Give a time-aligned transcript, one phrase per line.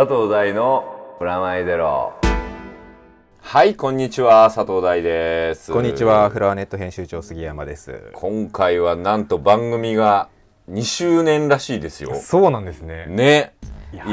[0.00, 2.14] 佐藤大のプラマイゼロ。
[3.42, 5.74] はいこんにちは佐藤大です。
[5.74, 8.10] こんにちはフラワーネット編集長杉山です。
[8.14, 10.30] 今回はなんと番組が
[10.70, 12.14] 2周年らしいですよ。
[12.14, 13.08] そうなんですね。
[13.08, 13.52] ね。
[13.92, 14.04] いや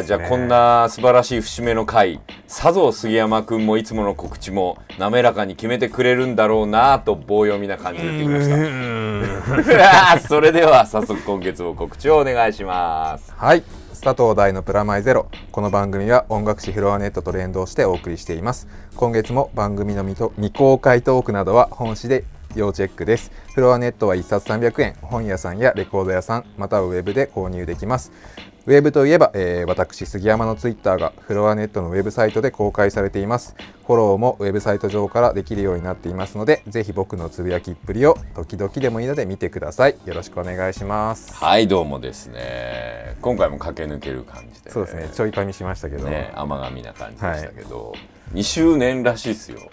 [0.00, 0.06] ね。
[0.06, 10.20] じゃあこんな素晴らしい節目の回さぞ杉山くんもいつもの告知も滑らかに決めてくれるんだろうなと棒読みな感じで言ってきました。
[10.28, 13.32] それでは早速今月も告知をお願いします。
[13.34, 13.62] はい
[14.02, 15.28] 佐藤大のプラマイゼロ。
[15.52, 18.66] この番組は音楽誌フロアネットと連動してお送りしています。
[18.96, 23.30] 今月も番組の未と未公開トークなどは本誌で要チェックです。
[23.54, 24.96] フロアネットは1冊300円。
[25.02, 28.10] 本屋さんやレコード屋さんまたはウェブで購入できます。
[28.66, 33.54] ウェブといえば、えー私杉山のツイッターがフロアネットのウェブサイトで公開されています。
[33.86, 39.96] フォローもウェブサイト上からできるようになっていますのでぜひ僕のつぶやきっぷりを時々でもいいので見てください。
[40.04, 41.34] よろしくお願いします。
[41.34, 43.16] はいどうもですね。
[43.22, 44.70] 今回も駆け抜ける感じで。
[44.70, 45.08] そうですね。
[45.12, 47.94] ちょい噛みしましたけど、ね甘噛みな感じでしたけど、
[48.34, 49.70] 2周年らしいですよ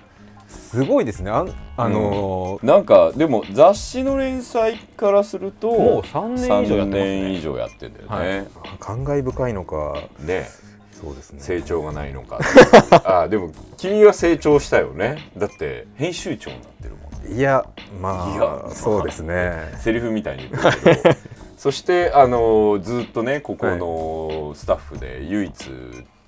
[0.48, 1.32] すごいですね。
[1.32, 7.02] あんあのーなんかでも雑誌の連載からするともう3年以上やってますね。
[7.02, 8.48] 3年以上やってんだよね、はい、
[8.80, 10.02] 感慨深いのか。
[10.20, 10.48] ね。
[11.00, 11.42] そうですね。
[11.42, 12.40] 成長がないのか。
[13.06, 15.30] あでも君は成長したよね。
[15.38, 17.38] だって編集長になってるもん。
[17.38, 17.66] いや
[18.02, 19.74] まあいやそうですね。
[19.80, 21.16] セリフみたいに言ってるけど。
[21.58, 25.72] そしてあのずっとねここのスタッフで唯一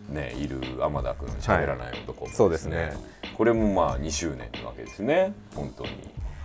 [0.10, 2.94] ねいる天田君喋らない男も、そうですね。
[3.38, 5.34] これもまあ2周年なわけですね。
[5.56, 5.90] 本当に。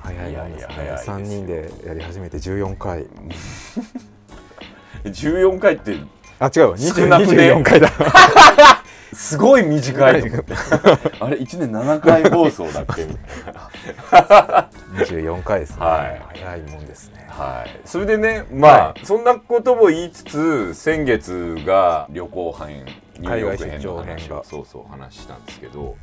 [0.03, 1.17] 早いですねいやいや早いですよ。
[1.17, 3.07] 3人でやり始めて14回。
[5.05, 5.98] 14回って
[6.39, 6.79] あ違うわ。
[6.79, 7.89] 少なくね？24回だ。
[9.15, 13.05] すごい短い あれ1年7回放送だっけ？
[13.05, 16.03] みたいな24回ですね、は
[16.35, 16.39] い。
[16.41, 17.25] 早いもんですね。
[17.29, 22.85] はい、それでねまあ、はそんなことも言いつつ先月が旅行編
[23.19, 25.97] ニューヨーク編の話をそうそう話したんですけど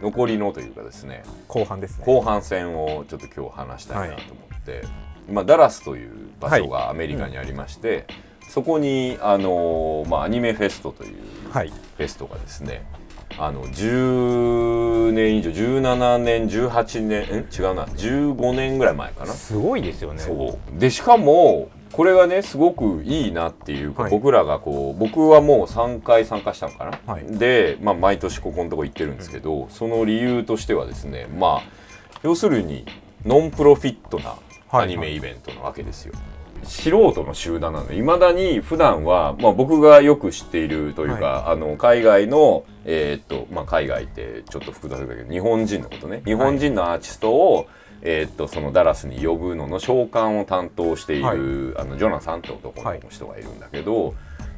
[0.00, 2.04] 残りのというかですね後半ですね。
[2.04, 4.82] 後半戦をちょっと今日話したいなと思って、
[5.30, 8.06] まあ、ダラスという場所がアメリカにありまして、
[8.48, 11.16] そこにあの、まあ、アニメフェストという
[11.50, 11.68] はい。
[11.68, 12.84] フェストがですね
[13.38, 17.84] あの10年以上17年18年ん違うな。
[17.84, 19.32] 15年ぐらい前かな。
[19.32, 20.22] すごいですよね。
[20.78, 24.10] でしかもこれがねすごくいいなっていうか、はい。
[24.10, 27.24] 僕らがこう僕はもう3回参加したのかな、はい。
[27.26, 31.62] で、まあ、毎年ここのとこ行ってるんですけど、その理由としてはですねまあ
[32.22, 32.84] 要するに
[33.24, 34.34] ノンプロフィットな
[34.70, 36.14] アニメイベントなわけですよ。
[36.64, 46.22] 素人の集団なのでいまだに普段はまあ、僕がよく知っているというか、あの海外の、えーっとまあ、海外ってちょっと複雑だけど日本人のことね。
[46.24, 47.66] 日本人のアーティストを、
[48.02, 51.24] えーっとそのダラスに呼ぶのの召喚を担当している、
[51.76, 51.86] はい。
[51.86, 54.14] あのジョナサンって男の人がいるんだけど、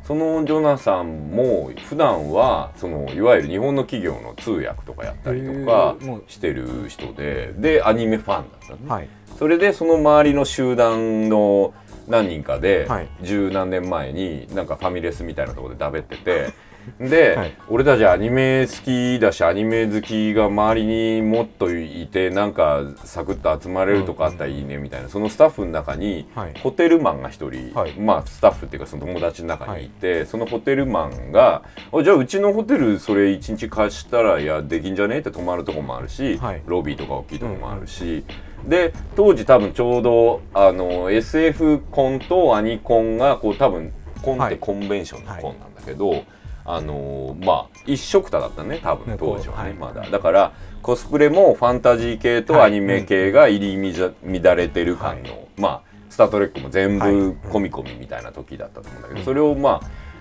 [0.06, 5.96] そのジョナサンも普段はそのいわゆる日本の企業の通訳とかやったりとか
[6.28, 8.88] してる人ででアニメファンだったのね。
[8.88, 9.08] はい。
[9.38, 11.74] それでその周りの集団の
[12.06, 13.08] 何人かではい。
[13.22, 16.52] 十何年前になんかファミレスみたいなところでだべってて
[17.00, 17.56] で、はい。
[17.68, 26.54] 俺たちアニメ好きだしアニメ好きが周りにもっといてなんかサクッと集まれるとかあったらいいねみたいなそのスタッフの中にはい。
[26.60, 27.92] ホテルマンが一人、はい。
[27.94, 29.88] まあスタッフっていうかその友達の中にい。
[29.88, 31.62] て、そのホテルマンが
[31.92, 36.62] 「あじゃあうちのホテルそれ一日貸したらいやできんじゃね?」って泊まるとこもあるし、はい。
[36.66, 38.24] ロビーとか大きいとこもあるし、
[38.66, 44.58] で当時多分ちょうどあの SF コンとアニコンがこう多分コンってはい。
[44.58, 46.24] コンベンションのコンなんだけど、
[46.66, 50.08] あのまあ一緒くただったね多分ね当時はね、はいまだ。
[50.08, 50.52] だから
[50.82, 57.12] コスプレもファンタジー系とアニメ系が入り乱れてる感の、まあスター・トレックも全はい。
[57.12, 59.80] 部込み込みみたいな時だったと思うんだけど、それをま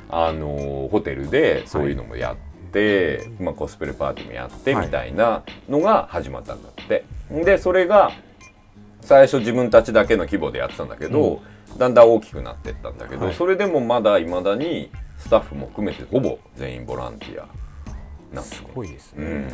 [0.09, 4.85] ああのホテルでそういうのもやって、まあ、コスプレパーティーもやってはい。
[4.87, 7.05] みたいなのが始まったんだって。
[7.29, 8.11] でそれが
[9.01, 11.41] 最初自分たちだけの規模でやってたんだけど、
[11.77, 13.35] だんだん大きくなってったんだけど、はい。
[13.35, 14.89] それでもまだいまだに
[15.23, 17.47] スタッフも含めてほぼ全員ボランティア
[18.35, 19.51] なんですごいですね、うん、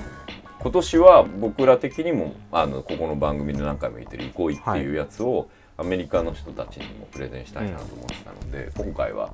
[0.59, 9.31] 今年は僕ら的にもあのここの番組で何回も言ってる「憩い」っていうやつをアメリカの人たちにもプレゼンしたいなと思ってたので、今回は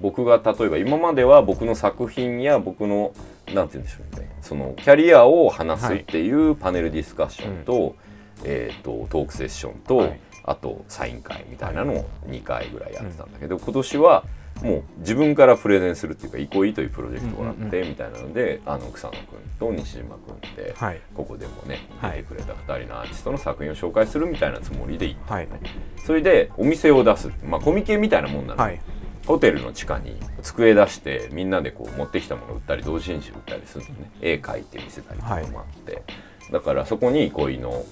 [0.00, 3.12] 僕が例えば今までは僕の作品や僕の
[3.52, 7.94] なんて言うんでしょうねそのキャリアを話すっていうパネルディスカッションと,、
[8.42, 10.20] えー、とトークセッションと、はい。
[10.44, 14.24] あとサイン会みたいなのを2回ぐらいやってたんだけど、今年は
[14.62, 19.22] もう自分からプレゼンするっていうか「憩い」というプロジェクトがあってみたいなので、あの草野君
[19.58, 21.00] と西島君で、はい。
[21.14, 22.18] ここでもねはい。
[22.18, 25.48] 出てくれた2人のアーティストの作品を紹介するみたいなつもりで行った、はい。
[26.04, 28.80] それでお店を出す、まあ、コミケみたいなもんなの、はい。
[29.26, 34.10] ホテルの地下に机出してみんなでこう持ってきたもの売ったり同人誌売ったりするのね。
[34.20, 36.02] 絵描いて見せたりとかもあって、
[36.52, 37.84] だからそこに憩いの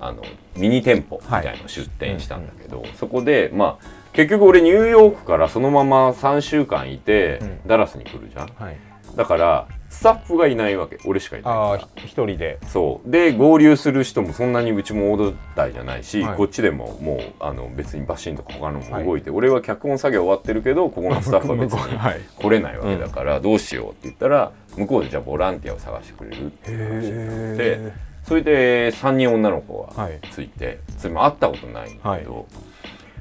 [0.00, 0.22] あの
[0.56, 3.84] ミニ店舗みたいなのを出店したんだけど、そこでまあ
[4.18, 7.60] 結局俺ニューヨークからそのまま3週間いて、うん。
[7.68, 8.48] ダラスに来るじゃん。
[8.48, 8.76] はい。
[9.14, 10.98] だからスタッフがいないわけ。
[11.04, 11.56] 俺しかいないから。
[11.56, 12.58] ああ一人で。
[12.66, 13.08] そう。
[13.08, 16.36] で合流する人もそんなにうちも大台じゃないし、はい。
[16.36, 22.20] こっちでももうあの別にバシンとか他のも動いて、俺は脚本作業終わってるけどここのスタッフは別に はい。
[22.34, 27.92] 来れないわけだから、どうしようって言ったら向こうでじゃあボランティアを探してくれるっていう話になってへ
[28.24, 30.18] それで3人女の子がはい。
[30.32, 32.46] ついて、それも会ったことないんだけど、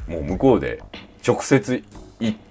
[0.08, 0.82] もう向こうで
[1.26, 1.84] 直接
[2.20, 2.48] 行って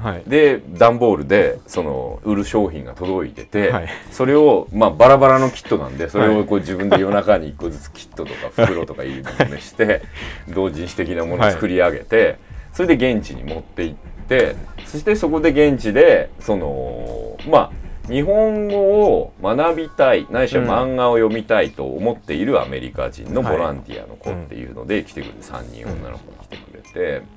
[0.00, 0.22] はい。
[0.26, 3.88] で段ボールでその売る商品が届いてて、はい。
[4.12, 10.02] それをまあバラバラのキットなんでそれはいをこう自分で夜中に1個ずつキットとか 袋とか入れして
[10.48, 12.38] 同人誌的なものを作り上げて、
[12.72, 13.96] それで現地に持って行っ
[14.28, 14.54] て
[14.84, 26.65] そしてそこで現地でそのまあ日本語を学びたいないしは漫画を読みたいと思っているアメリカ人のボランティアの子っていうので来てくれて3人女の子が来てく
[26.96, 27.36] れて。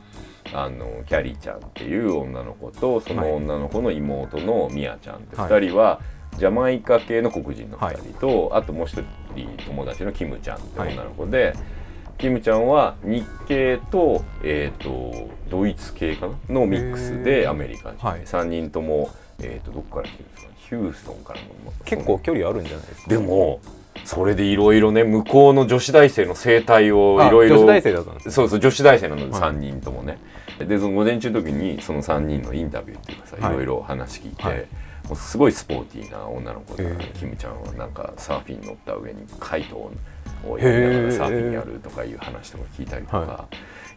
[0.52, 6.02] あのキャリーちゃんっていう女の子とその女の子の妹のミヤちゃんって2人は
[6.38, 9.04] ジャマイカ系の黒人の2人と、あともう一
[9.36, 11.54] 人友達のキムちゃんって女の子で、
[12.18, 17.50] キムちゃんは日系と,、えー、とドイツ系かなのミックスへでー。
[17.50, 18.22] アメリカ人、はい。
[18.22, 19.10] 3人とも、
[19.40, 20.56] えー、とどこから来てるんですかね？
[20.70, 21.48] ヒューストンからも。
[21.86, 23.10] 結構距離あるんじゃないですか？
[23.10, 23.60] でも
[24.06, 29.42] それでいろいろね向こうの女子大生の生態をあいろいろ女子大生だったんですそうそう女子大生なのではい。
[29.42, 30.18] 3人ともね、
[30.60, 33.54] でその午前中の時にその3人のインタビューっていうかさ、はい。
[33.54, 34.68] い、ろいろ話聞いて、はい。
[35.08, 37.14] もうすごいスポーティーな女の子で、へー。
[37.14, 43.48] キムちゃんはなんかサーフィン乗った上にカイトをやりながらサーフィンやるとかいう話とか聞いたりとか、、は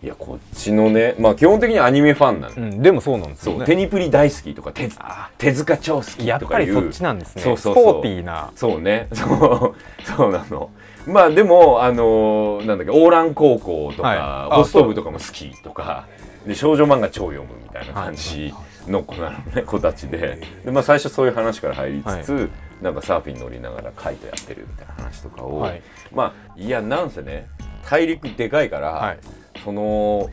[0.03, 3.65] いやこっちのねまあ基本的にアニメファンなの、うんでもそうなんですよね。
[3.67, 6.75] テニプリ大好きとか手あ手塚超好きやっとかいう。
[6.75, 7.43] ぱりそっちなんですね。
[7.43, 7.85] そうそうそう。
[7.85, 8.51] スポーティーな。
[8.57, 9.07] そうね。
[9.15, 10.71] そうそうなの。
[11.07, 14.19] まあでもあのーなんだっけオーラン高校とか、はい。
[14.19, 16.07] あホスト部とかも好きとか
[16.47, 18.53] で少女漫画超読むみたいな感じ
[18.89, 20.41] の子なのね 子たちで。
[20.65, 22.51] で、まあ、最初そういう話から入りつつ、
[22.81, 25.83] なんかサーフィン乗りながらカイトやってるみたいな話とかを、はい。
[26.13, 27.47] まあいやなんせね
[27.89, 29.19] 大陸でかいから、はい
[29.65, 30.31] その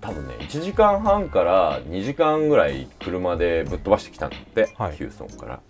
[0.00, 4.96] 多分ね1時間半から2時間ぐらい車でぶっ飛ばしてきたんだって、はい。
[4.96, 5.60] ヒューストンから。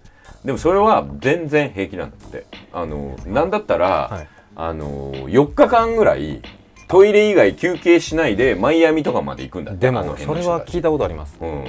[0.44, 2.46] でもそれは全然平気なんだって。
[2.72, 4.28] あのなんだったら、はい。
[4.54, 6.40] あの4日間ぐらい
[6.88, 11.36] トイレ以外休憩しないでマイアミとかまで行くんだってでもそれは聞いたことあります。
[11.40, 11.64] うん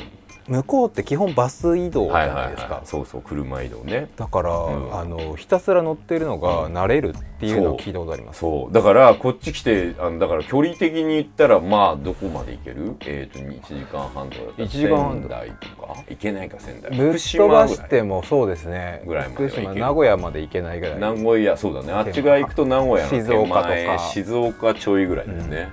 [0.47, 2.75] 向こうって基本バス移動じはいはいゃないですか。
[2.75, 4.07] はいそうそう車移動ね。
[4.15, 4.99] だから、ん。
[4.99, 8.39] あのひたすら乗ってるのが慣れるっていうのを聞いたことあります。
[8.39, 8.73] そう。
[8.73, 12.95] だからこっち来てあのだから距離的に言ったらまあどこまで行ける？
[13.01, 16.03] えっ、と1時間半とかだったら1時間半仙台とか？
[16.09, 16.97] 行けないか仙台。
[16.97, 19.03] ぶっ飛ばしてもそうですね。
[19.05, 20.99] ぐらいまで名古屋まで行けないぐらい。
[20.99, 21.91] 名古屋そうだね。
[21.91, 23.99] あっち側行くと名古屋の静岡とか。
[23.99, 25.69] 静岡ちょいぐらいだよね、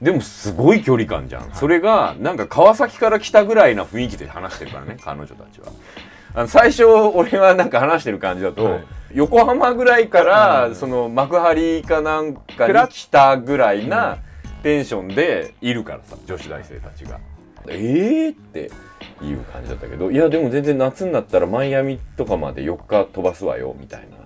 [0.00, 5.68] でもすごい距離感じゃん、それがなんか川崎から来たぐらいな雰囲気で話してるからね彼女たちは。
[6.34, 8.84] あの最初俺はなんか話してる感じだと、はい。
[9.14, 10.74] 横浜ぐらいから、うん。
[10.74, 14.18] その幕張かなんかに来たぐらいな
[14.62, 17.18] テンションでいるからさ女子大生たちが。
[17.68, 18.30] えー？
[18.32, 18.70] って
[19.22, 24.18] いう感じだったけどいやでも全然夏になったらマイアミとかまで4日飛ばすわよみたいな。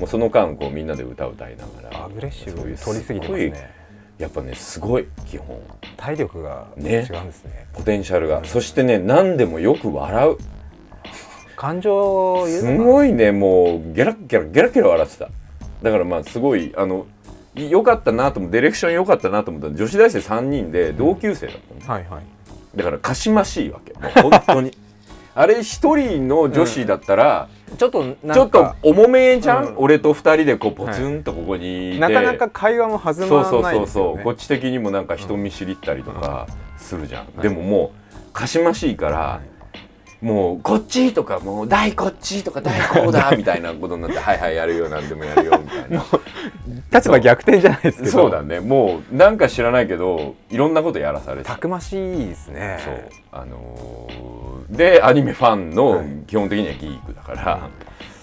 [0.00, 2.04] もうその間こうみんなで歌歌いながら。
[2.06, 3.83] アグレッシブそういう取りすぎてますね
[4.18, 5.60] やっぱねすごい基本。
[5.96, 7.66] 体力が違ねうんですね。
[7.72, 10.36] ポテンシャルが、そしてね何でもよく笑う。
[11.56, 15.28] 感情すごいねもうゲラッゲラゲラゲラ笑ってた。
[15.82, 17.06] だからまあすごいあの
[17.54, 19.74] 良かったなと思うディレクション良かったなと思ったの。
[19.76, 22.24] 女子大生3人で同級生だったの、はいはい。
[22.76, 23.94] だからかしましいわけ。
[24.20, 24.76] 本当に
[25.34, 29.74] あれ一人の女子だったら、ちょっとちょっと重めじゃん、うん。
[29.78, 36.46] 俺と二人でこうポツンとここにいて、なかなか会話も弾そうそうまないそうそう、ですよねこっち的にもなんか人見知りったりとか
[36.78, 37.92] するじゃん、でもも
[38.28, 39.40] うかしましいから、
[40.24, 46.02] もうこっちとかもう大こっちとか大こうだみたいなことになって はいはいやるよなんでもやるよみたいな。
[46.94, 48.10] 立場逆転じゃないですけど。
[48.10, 48.60] そうだね。
[48.60, 52.78] もうなんか知らないけどいろんなことやらされてたくましいですね。
[52.82, 52.94] そう。
[53.32, 56.06] あのーでアニメファンのはい。
[56.26, 57.68] 基本的にはギークだから、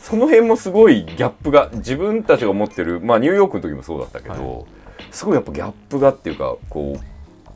[0.02, 4.66] その辺もすごいギャップが自分たちが持ってるまあニューヨークの時もそうだったけど、
[5.12, 7.11] すごいやっぱギャップがっていうかこう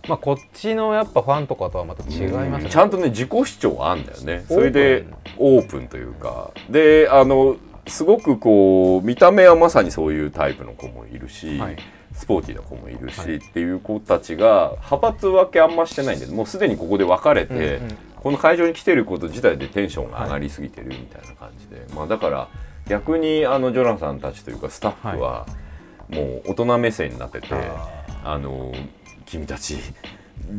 [0.08, 2.70] まあこっちのやっぱファンとかとはまた違いますね。
[2.70, 4.46] ちゃんとね自己主張あんだよね。
[4.48, 5.06] それで
[5.38, 6.52] オープンというか。
[6.70, 7.58] であの
[7.88, 11.78] すごくこう見た目はまさにそういうタイプの子もいるし、はい。
[12.14, 13.36] スポーティーな子もいるし、はい。
[13.36, 17.98] っていう子たちが派閥分けあんましてないんでもうすでにここで分かれて、うんうん。
[18.26, 22.48] この会場に来てること自体でテンションが上がりすぎてるみたいな感じで、まあ、だから
[22.88, 25.46] 逆にあのジョナサンたちというかスタッフは
[26.10, 27.48] もう大人目線になってて、
[28.24, 28.74] あの
[29.26, 29.78] 君たち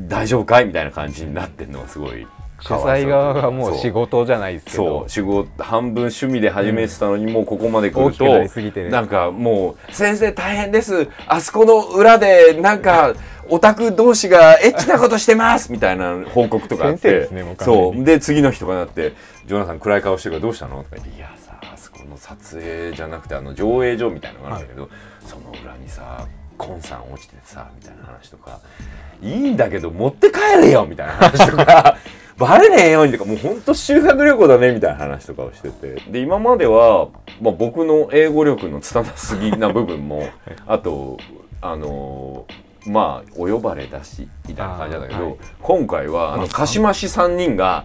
[0.08, 0.66] 大丈夫かい？
[0.66, 2.26] みたいな感じになってるのがすごい
[2.60, 5.08] 主催側がもうそう仕事じゃないですけそどう。
[5.10, 8.90] 仕事半分趣味で始めてたのに、もうここまで来るとすぎてる。
[8.90, 11.08] なんかもう「先生大変です。
[11.28, 13.14] あそこの裏でなんか
[13.50, 16.98] オタク同士がエッチなことしてます」みたいな報告とかあって。
[16.98, 18.04] 先生ですねそう。
[18.04, 19.12] で次の日とかになって
[19.46, 24.88] 「ジョナサン暗い顔してるからどうしたの?」とか言って「いやさあそこの撮影じゃなくてあの上映所みたいなのがあるんだけど、
[25.26, 26.26] その裏にさ
[26.56, 28.60] コンさん落ちててさ」みたいな話とか
[29.22, 31.96] 「いいんだけど持って帰れよ」みたいな話とか。
[32.38, 35.94] バレねえようにとかもうほんと修学旅行だねみたいな話とかをしてて。
[36.10, 37.08] で今までは、
[37.40, 40.28] まあ、僕の英語力の拙すぎな部分も
[40.66, 41.16] あと
[41.62, 47.84] あのーまあお呼ばれだしみたいな感じなんだけど、はい今回はあの鹿島市3人が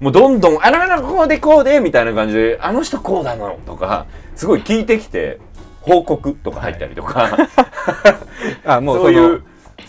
[0.00, 5.38] もうどんどん「あらあらこうでこうで」みたいな感じで「あの人こうだの」とかすごい聞いてきて
[5.82, 7.36] 報告とか入ったりとか、
[8.64, 9.40] あもうそそういうの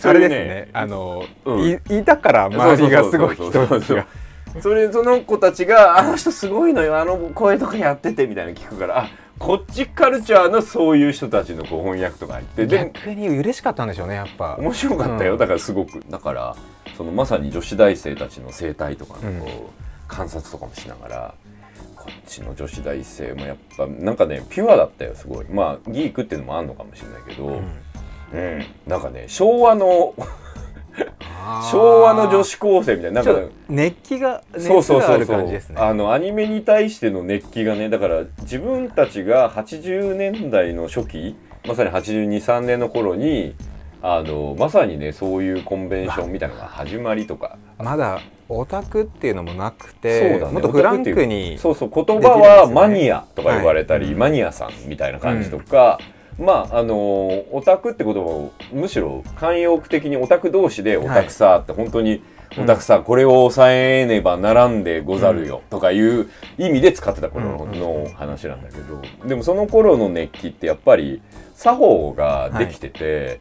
[0.04, 0.68] あれですね。
[0.72, 1.68] あの、うん。
[1.68, 4.06] いいたから周りがすごい人そうそうそうが
[4.60, 14.56] それその子たちが「あの人すごいのよあの声とかやってて」みたいなの聞くからあこっちカルチャーのそういう人たちのこう翻訳とか入ってで逆に嬉しかったんでしょうねやっぱ。
[14.56, 15.38] 面白かったよ、うん。
[15.38, 16.02] だからすごく。
[16.10, 16.56] だから
[16.96, 19.46] そのまさに女子大生たちの生態とかのこう、うん。
[20.06, 21.34] 観察とかもしながら
[22.02, 25.46] こっちの女子大生もやっぱなんかねピュアだったよすごい。
[25.46, 28.64] まあギークっていうのもあんのかもしれないけど、うん。
[28.86, 30.14] なんかね昭和の
[31.70, 35.36] 昭和の女子高生みたいななんか熱気が熱そうそうがあるそうそう。
[35.38, 35.76] 感じですね。
[35.80, 43.54] あのアニメに対しての熱気がねだから自分たちが80年代の初期まさに823年の頃に
[44.02, 47.56] あのまさにねそういうコンベンションみたいなのが始まりとか。
[47.78, 50.52] まだオタクっていうのもなくそうて、だね。
[50.52, 55.98] もっとフランクにそうそう言葉はマニアとかはい呼ばれたり、マニアさんみたいな感じとか、
[56.38, 56.94] まああの
[57.52, 62.22] オタクって言葉をむしろ慣用句的にオタク同士でオタクさって本当に
[62.58, 66.28] オタクさ、これを抑えねばならんでござるよとかいう
[66.58, 71.22] 意味で使ってた頃の話なんだけど、でもその頃の熱気ってやっぱり
[71.54, 73.40] 作法ができてて、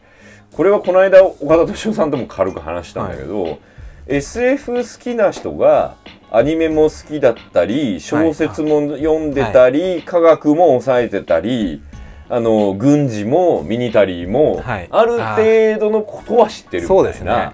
[0.53, 3.59] これはこの間岡田敏夫さんとも軽く話したんだけど、
[4.07, 5.95] SF 好きな人が
[6.31, 11.81] アニメも好きだったり小説も読んでたり、科学も抑えてたり
[12.29, 14.87] あの軍事もミニタリーも、はい。
[14.89, 17.51] ある程度のことは知ってるみたいな、そうですね。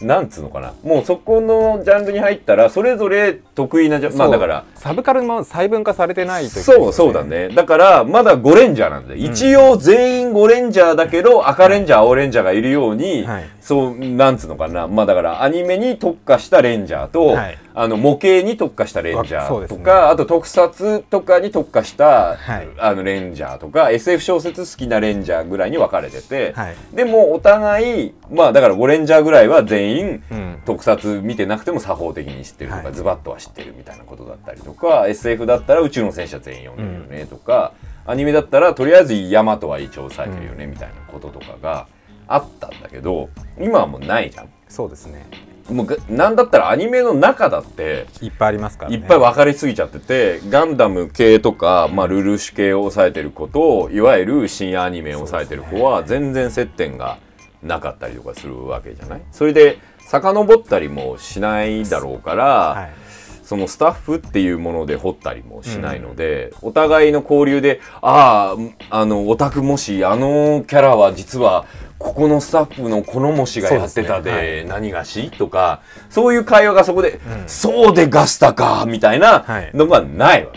[0.00, 0.74] なんつうのかな。
[0.82, 7.48] もうそこのジャンルに入ったらそれぞれ得意なジャンまあだからサブカルも細分化されてない時ですよそうそうだね。
[7.48, 13.50] だからまだゴレンジャーなんで、一応全員ゴレンジャーだけど赤レンジャー青レンジャーがいるように、はい。
[13.60, 14.86] そうなんつうのかな。
[14.86, 17.58] まあだからアニメに特化したレンジャーと、はい。
[17.78, 22.68] あの模型に特化したレンジャーとか、あと特撮とかに特化した、はい。
[22.78, 26.76] あのレンジャーとか SF 小説好きなレンジャーぐらいに分かれてて、はい。
[26.94, 30.58] でもお互いまあだから5レンジャーぐらいは全員うん。
[30.64, 32.94] 特撮見てなくても作法的に知ってるとか、はい。
[32.94, 37.72] ズバッとは知ってるみたいなことだったりとか SF だったら宇宙の戦車全員読んでるよねとか、
[38.06, 41.86] アニメだったらとりあえずヤマトは一応抑えてるよねみたいなこととかが
[42.28, 43.28] あったんだけど
[43.60, 44.48] 今はもうないじゃん。
[44.68, 45.26] そうですね。
[45.70, 48.96] もうがなんだったらアニメの中だっていっぱいありますからね。
[48.96, 57.18] いっぱい分かりすぎちゃっててガンダム系とか、まあ、ルルーシュ系を抑えてる子といわゆる深夜アニメを抑えてる子は全然接点が
[57.64, 59.22] なかったりとかするわけじゃない？
[59.32, 63.05] それで遡ったりもしないだろうから、はい
[63.46, 68.56] そのスタッフっていうもので掘ったりもしないので、お互いの交流であ
[68.90, 71.64] ああのオタクもしあのキャラは実は
[71.98, 74.68] ここのスタッフのこの模試がやってたでそうですね。
[74.68, 79.70] 何がしとかそういう会話がそこで、そうでガスタかみたいなはい。
[79.72, 80.52] のがないわ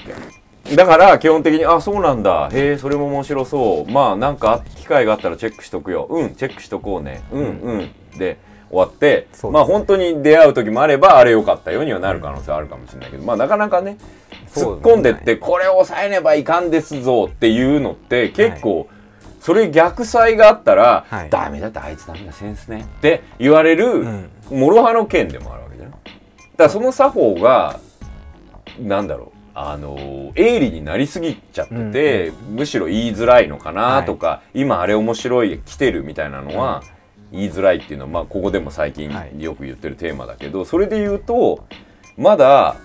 [0.65, 0.75] け。
[0.75, 2.49] だから基本的にあそうなんだ。
[2.51, 3.91] へえそれも面白そう。
[3.91, 6.07] まあなんか機会があったらチェックしとくよ。
[6.09, 7.21] うんチェックしとこうね。
[7.31, 7.91] うんうん。
[8.17, 8.37] で
[8.69, 9.49] 終わって、ね。
[9.51, 13.97] まあ本当に出会う時もあればあれよかったようにはなる可能性はあるかもしれないけど、まあなかなかね
[14.53, 18.87] 突っ込んでってこれを抑えねばいかんですぞっていうのって結構、
[19.39, 21.29] それ逆サイがあったら、はい。
[21.29, 24.29] ダメだってあいつダメだセンスねって言われる、ん。
[24.49, 27.79] 諸刃の剣でもあるわけじゃないだからその作法が
[28.79, 36.81] なんだろうあの鋭利になりすぎちゃってて、むしろ言いづらいのかなとか、今あれ面白い来てるみたいなのは、
[37.31, 39.41] 言いづらいっていうのは、まあ、ここでも最近はい。
[39.41, 41.63] よく言ってるテーマだけど、それで言うと
[42.17, 42.75] まだ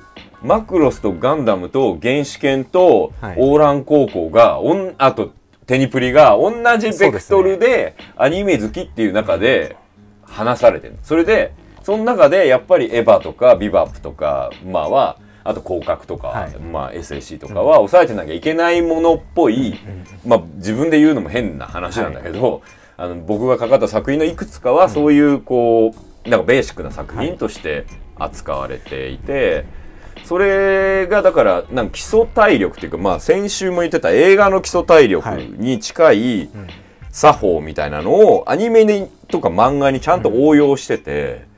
[0.43, 3.37] マクロスとガンダムと原始圏とはい。
[3.39, 5.33] オーラン高校が、おんあと
[5.67, 9.77] テニプリが同じベクトルでアニメ好きっていう中で
[10.23, 10.97] 話されてる。
[11.03, 16.59] それでその中でやっぱりエヴァとかビバップとかまあはあと広角とか、はい。
[16.59, 19.75] まあ SAC とかは抑えてなきゃいけないものっぽい、
[20.27, 22.63] まあ自分で言うのも変な話なんだけど、
[22.97, 27.87] あの僕がかかった作品のいくつかはそういうこうなんかベーシックな作品として
[28.17, 29.65] 扱われていて、
[30.25, 36.51] それがだからなんか基礎体力っていうかまあ先週も言ってた映画の基礎体力に近い
[37.11, 41.53] 作法みたいなのをアニメにとか漫画にちゃんと応用してて。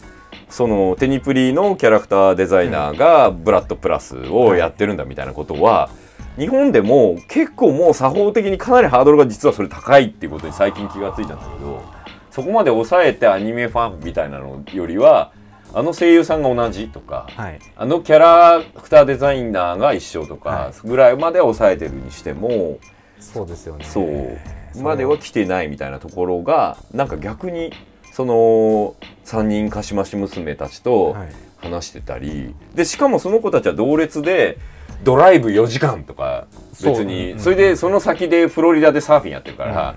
[0.49, 5.91] そのテニプリのキャラクターデザイナーがブラッドプラスをやってるんだみたいなことは、
[6.39, 11.83] 日本でも結構もう作法的にかなりハードルが実はそれ高いっていうことに最近気がついたんだけど
[12.31, 15.33] そこまで抑えてアニメファンみたいなのよりは
[15.73, 17.59] あの声優さんが同じとか、はい。
[17.77, 22.79] あのキャラクターデザイナーが一緒とかはぐらいまで抑えてるにしても、
[23.21, 23.85] そうですよね。
[23.85, 24.83] そう。
[24.83, 27.73] までは来てないみたいなところがなんか逆に
[28.13, 31.29] その3人かしまし娘たちとはい。
[31.59, 34.59] 話してたり、でしかもその子たちは同列で
[35.03, 36.47] ドライブ4時間とか
[36.83, 37.35] 別に。
[37.39, 39.97] それでその先でフロリダでサーフィンやってるから、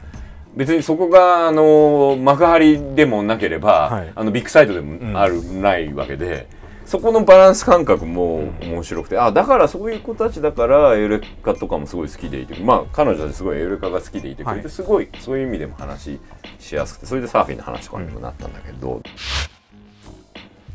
[0.56, 4.12] 別にそこがあの幕張でもなければ、はい。
[4.16, 6.48] あのビッグサイトでもある、ないわけで。
[6.86, 14.70] そこのバランス感覚も面白くて、あだからそういう子たちだからエウレカとかもすごい好きでいてまあ彼女たちすごいエウレカが好きでいてくれて、はい。
[14.72, 16.20] すごいそういう意味でも話
[16.58, 19.04] しやすくてそれでサーフィンの話とかにもなったんだけど、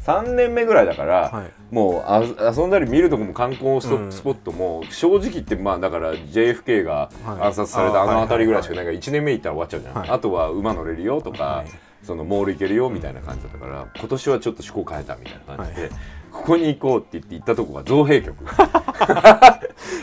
[0.05, 1.75] 3年目ぐらいだから、はい。
[1.75, 7.41] もうあ遊んだり見るとこも観光スポットも正直言ってまあだから JFK がはい。
[7.47, 10.11] 暗殺されたあの辺りぐらいしかないから1年目行ったら終わっちゃうじゃん、はい。
[10.11, 11.67] あとは馬乗れるよとか、はい。
[12.03, 15.91] そのモール行けるよみたいな感じだったから今年はちょっと趣向変えたみたいな感じで、はい。
[16.31, 18.45] ここに行こうって言って行ったとこが造幣局。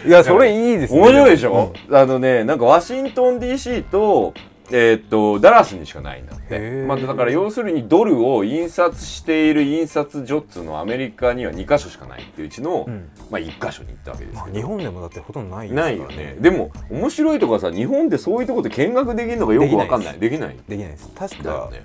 [0.05, 0.99] いやそれいいですね。
[0.99, 4.33] 面白いでしょ、あのねなんかワシントン DC と
[4.71, 13.09] えーっとダラスにしかないんだって、まあ、だから要するにドルを印刷している印刷所っつうのはアメリカには2箇所しかないっていううちの、うん。
[13.29, 16.37] まあ、1箇所に行ったわけですまあ日本でもだってほとんどないですからないよね。
[16.39, 20.19] でも面白いとこはさ日本でそういうとこで見学できるのがよくわかんない。
[20.19, 20.91] できないできない。
[20.91, 21.09] です。
[21.15, 21.83] 確かね、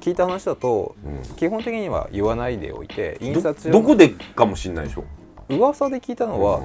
[0.00, 1.36] 聞いた話だとうん。
[1.36, 5.04] 基本的には言わないでおいて印ど刷所どこでかもしんないでしょ
[5.48, 6.60] 噂で聞いたのは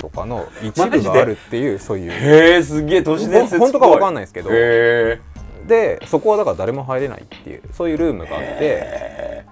[0.00, 2.10] とかの一部があるっていうそういう。
[2.10, 4.50] へえすげえ都市伝説本当かわかんないですけど。
[4.52, 5.20] へ
[5.66, 9.44] でそこはだから誰も入れないっていうそういうルームがあってえ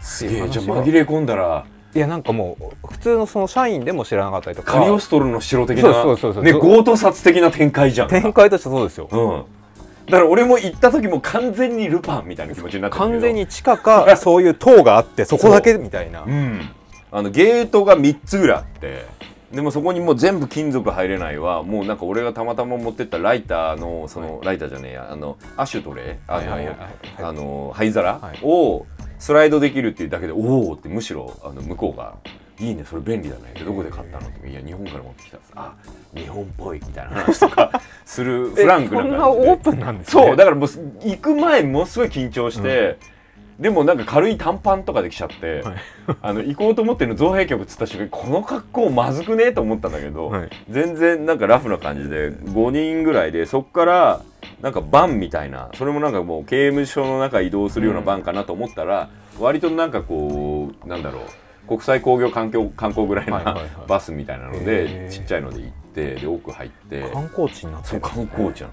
[0.00, 1.64] すげえじゃあ紛れ込んだら。
[1.94, 4.72] いやなんかもう普通のその社員でも知らなかったりとか。
[4.72, 6.42] カリオストロの城的なそうそうそうそう。
[6.44, 8.08] ね強盗殺的な展開じゃん。
[8.08, 9.08] 展開としてそうですよ。
[9.10, 9.44] うん。
[10.06, 16.22] だから俺も行った時も完全にルパンみたいな気持ちになって完全に地下かそういう塔があってそこだけみたいな。
[16.22, 16.70] うん
[17.10, 19.06] あのゲートが3つぐらいあって
[19.52, 21.62] でもそこにもう全部金属入れないわ。
[21.62, 25.08] もうなんか俺がたまたま持ってったライターのその、ライターじゃねえや。
[25.10, 26.76] あのアシュトレあの、はいはい
[27.18, 28.38] あの灰皿はい。
[28.42, 28.84] を
[29.18, 30.38] スライドできるっていうだけでお
[30.70, 32.14] おってむしろあの向こうが
[32.60, 35.74] 「いいねそれ便利だね」どこで買ったの?」って「いや日本から持ってきた」あ
[36.14, 40.22] 日本っぽい」みたいな話とか するフランクなえそんな感じでオープンなんですね。
[40.24, 40.68] そうだからもう
[41.04, 42.98] 行く前ものすごい緊張して、
[43.58, 45.74] でもなんか軽い短パンとかで来ちゃって、はい。
[46.22, 50.50] あの行こうと思ってるの造幣局っつった瞬間にこの格好まずくねえと思ったんだけど、はい。
[50.70, 54.22] 全然なんかラフな感じで5人ぐらいでそっから
[54.62, 61.22] なんかバンみたいなそれもなんかもう刑務所の中移動するようなバンかなと思ったら、割となんかこうなんだろう
[61.66, 63.56] 国際工業環境観光ぐらいな
[63.88, 65.10] バスみたいなのへでー。
[65.10, 67.10] ちっちゃいので行ってで奥入って。
[67.10, 68.72] 観光地になってそう観光地なの。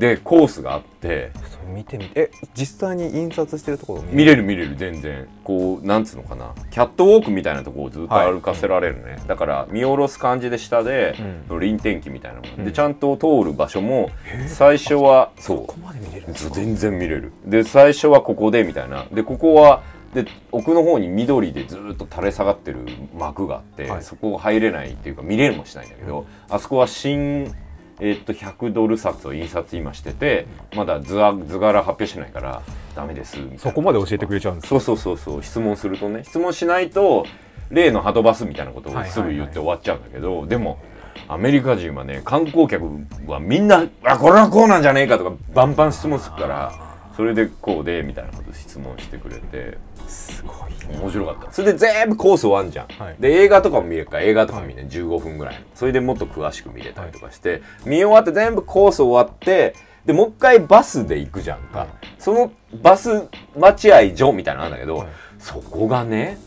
[0.00, 1.30] でコースがあって。
[1.34, 2.20] それ見てみて。
[2.22, 5.28] え実際に印刷してるところ見れる見れる全然。
[5.44, 6.54] こうなんつうのかな。
[6.70, 11.14] キャットウォークみたいなとこをずっと歩かせられるね、だから見下ろす感じで下で、
[11.48, 12.64] 臨天気みたいなもの、うん。
[12.64, 14.10] でちゃんと通る場所も
[14.48, 16.28] 最初はそここまで見れる？
[16.28, 17.32] んう全然見れる。
[17.44, 19.04] で最初はここでみたいな。
[19.12, 19.82] でここは
[20.14, 22.78] で奥の方に緑でずっと垂れ下がってる
[23.16, 24.02] 幕があって、はい。
[24.02, 27.54] そこ入れないっていうか見れるもしないんだけど、あそこは新
[28.00, 32.62] えっと100ドル札を印刷今しててまだ図あ図柄発表してないから
[32.94, 37.26] ダメですそこまで教えてくれちゃうんですそうそうそうそう質問するとね質問しないと
[37.70, 40.80] 例のハトバスみたいなことをすぐ言って終わっちゃうんだけど、でも
[41.28, 42.84] アメリカ人はね観光客
[43.26, 46.89] はみんな「あこれはこうなんじゃねえか」とかバンバン質問するから
[47.20, 49.76] それでこうでみたいなこと質問してくれて。
[50.08, 51.52] すごい面白かった。
[51.52, 53.16] それで全部コース終わんじゃん、はい。
[53.20, 54.16] で映画とかも見れるか。
[54.16, 55.54] ら映画とか見ね、15分ぐらい。
[55.54, 59.74] のそれでもっと詳しく見れたりとかして、見終わって全部コース終わって
[60.06, 61.88] でもう一回バスで行くじゃんか、はい。
[62.18, 62.52] その
[62.82, 65.08] バス待合所みたいなのあるんだけど、はい。
[65.38, 66.38] そこがね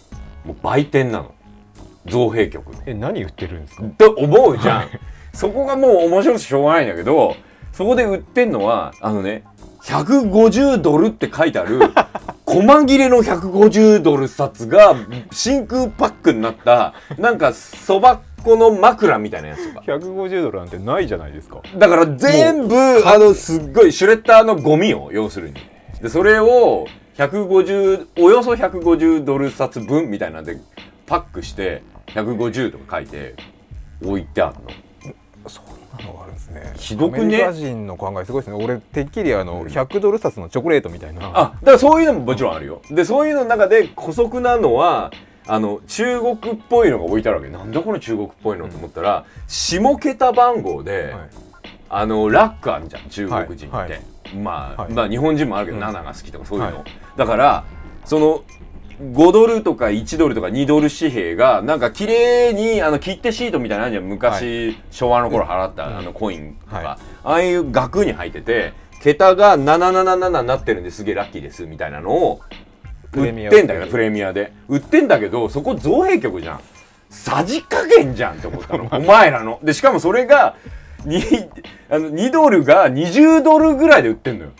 [0.44, 1.36] もう売店なの。
[2.08, 3.84] 造幣局え何売ってるんですか？
[4.00, 4.90] と思うじゃん。
[5.34, 7.36] そこがもう面白くてしょうがないんだけど
[7.72, 9.44] そこで売ってんのはあのね
[9.84, 11.80] 150ドルって書いてある
[12.46, 14.96] 細切れの150ドル札が
[15.32, 19.86] 真空パックになったなんかそば粉の枕みたいなやつとか。
[19.88, 21.62] 150ドルなんてないじゃないですか。
[21.78, 25.56] だから全部あのすっごいシュレッダーのゴミを要するに。
[26.02, 26.86] でそれを
[27.17, 30.60] 150およそ150ドル札分みたいなんで
[31.06, 33.36] パックして150とか書いて
[34.04, 34.62] 置いてあるの
[35.50, 35.66] そん
[36.00, 36.74] なのがあるんですね。
[36.76, 37.22] ひどくね？
[37.22, 38.64] アメリカ人の考えすごいですね。
[38.64, 41.32] 俺てっきりあの100ドル札のチョコレートみたいな。
[41.34, 42.82] あだからそういうのももちろんあるよ。
[42.90, 45.12] でそういうのの中で姑息なのは
[45.48, 46.38] あの中国っ
[46.70, 47.50] ぽいのが置いてあるわけ。
[47.50, 51.30] なんだこの中国っぽいのと思ったら下桁番号で、はい。
[51.90, 53.90] あのラックあるじゃん中国人って、はい。
[53.90, 54.02] はい。
[54.36, 54.94] まあ、はい。
[54.94, 55.84] まあ日本人もあるけど、うん。
[55.84, 56.86] 7が好きとかそういうの、はい。
[57.18, 57.66] だから
[58.06, 58.44] その
[59.12, 64.06] 5ドルとか1ドルとか2ドル紙幣がなんか綺麗にあの切手シートみたいなのあるじゃん。
[64.06, 65.98] 昔、昭和の頃払った、うん。
[65.98, 66.86] あのコインとか、はい。
[66.86, 72.42] ああいう額に入ってて桁が777になってるんですげえラッキーですみたいなのを
[73.04, 76.62] 売っプレミアてんだけどプレミアで売ってんだけどそこ造幣局じゃん
[77.10, 80.56] さじ加減じゃんって思ったのお前らのでしかもそれが
[81.06, 81.22] に
[81.89, 84.52] あの2ドルが20ドルぐらいで売ってんのよ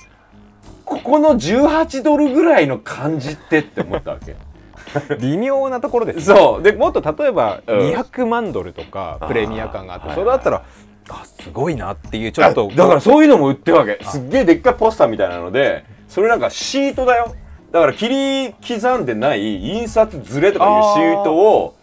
[0.96, 4.36] ここの18ドルぐらいの感じってって思ったわけ。
[5.20, 6.24] 微妙なところですね。
[6.36, 6.64] そう。
[6.64, 7.80] でもっと例えばうん。
[7.92, 10.64] 200万ドルとかプレミア感があってそれだったら
[11.10, 12.70] あすごいなっていうちょっと。
[12.76, 14.00] だからそういうのも売ってるわけ。
[14.04, 17.34] すっげえでっかいポスターみたいなのでそれなんかシートだよ。
[17.72, 21.76] だから切り刻んでない印刷ずれとかいうシートを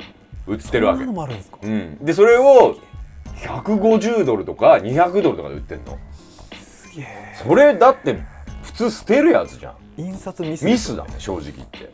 [0.46, 1.04] 売ってるわけ。
[1.04, 1.58] ですか。
[1.62, 2.76] うん、でそれを
[3.40, 5.98] 150ドルとか200ドルとかで売ってんの。
[6.62, 7.34] すげえ。
[7.42, 8.20] それだって普
[8.80, 9.74] 通捨てるやつじゃん。
[9.98, 11.90] 印刷ミスミスだね正直言って。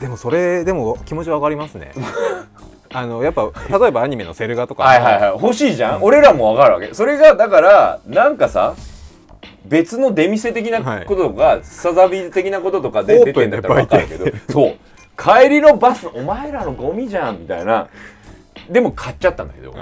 [0.00, 1.92] でもそれでも気持ちわかりますね。
[2.92, 4.84] あのやっぱ例えばアニメのセル画とか。
[4.84, 5.30] はいはいはい。
[5.42, 6.94] 欲しいじゃん、うん俺らもわかるわけ。
[6.94, 8.74] それがだからなんかさ
[9.64, 14.76] 別の出店的なこととか、サザビー的なこととかで出てんだったらわかるけどそう。
[15.18, 17.88] 帰りのバスお前らのゴミじゃんみたいな
[18.70, 19.72] でも買っちゃったんだけど、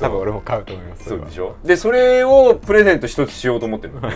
[0.00, 1.56] 多分俺も買うと思いますそうでしょ？
[1.64, 4.00] でそれをプレゼント一つしようと思ってるの。
[4.00, 4.08] こ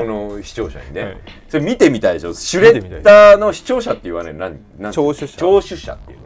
[0.00, 1.16] の視聴者にね、はい。
[1.48, 2.34] それ見てみたいでしょ？
[2.34, 5.38] シュレッダーの視聴者って言われる何何聴取者。
[5.38, 6.24] 聴取者っていうの。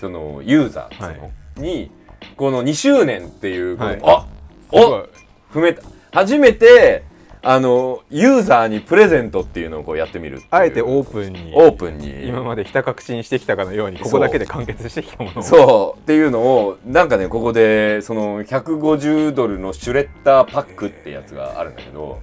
[0.00, 1.60] そのユーザーっていうの、はい。
[1.60, 1.90] に
[2.36, 4.00] この2周年っていうこの、はい。
[4.02, 4.26] あ
[4.72, 5.06] お
[5.52, 5.82] 踏めた。
[6.12, 7.02] 初めて
[7.42, 11.52] あのユーザーにプレゼントっていうのをこうやってみるあえてオープンに。
[11.54, 12.28] オープンに。
[12.28, 15.42] 今までひた隠しにしてきたかのようにここだけで完結してきたものを。
[15.42, 16.00] そう。
[16.00, 22.20] っていうのをなんかねここでその150ドルのシュレッダーパックってやつがあるんだけど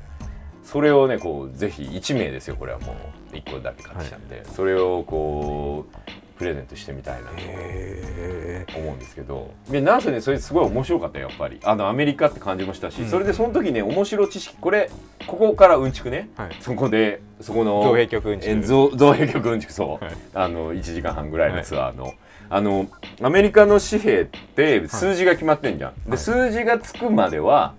[0.63, 2.56] それをねこうぜひ1名ですよ。
[2.56, 2.95] これはも
[3.32, 9.52] う1個だけ買ってきたんで、それをこうプレゼントしてみたいなとへ思うんですけど。
[9.69, 11.60] でなんせねそれすごい面白かったよやっぱり。
[11.63, 13.10] あのアメリカって感じもしたし、うん。
[13.10, 14.89] それでその時ね面白知識これ
[15.28, 16.58] ここからうんちくね、はい。
[16.60, 18.50] そこでそこの造幣局うんちく。
[18.52, 20.15] え造造幣局うんちくそう、はい。
[20.34, 22.13] あの1時間半ぐらいのツアーの、
[22.50, 22.88] あの
[23.22, 26.17] アメリカの紙幣って数字が決まってんじゃん、ではい。
[26.17, 27.74] 数字がつくまでは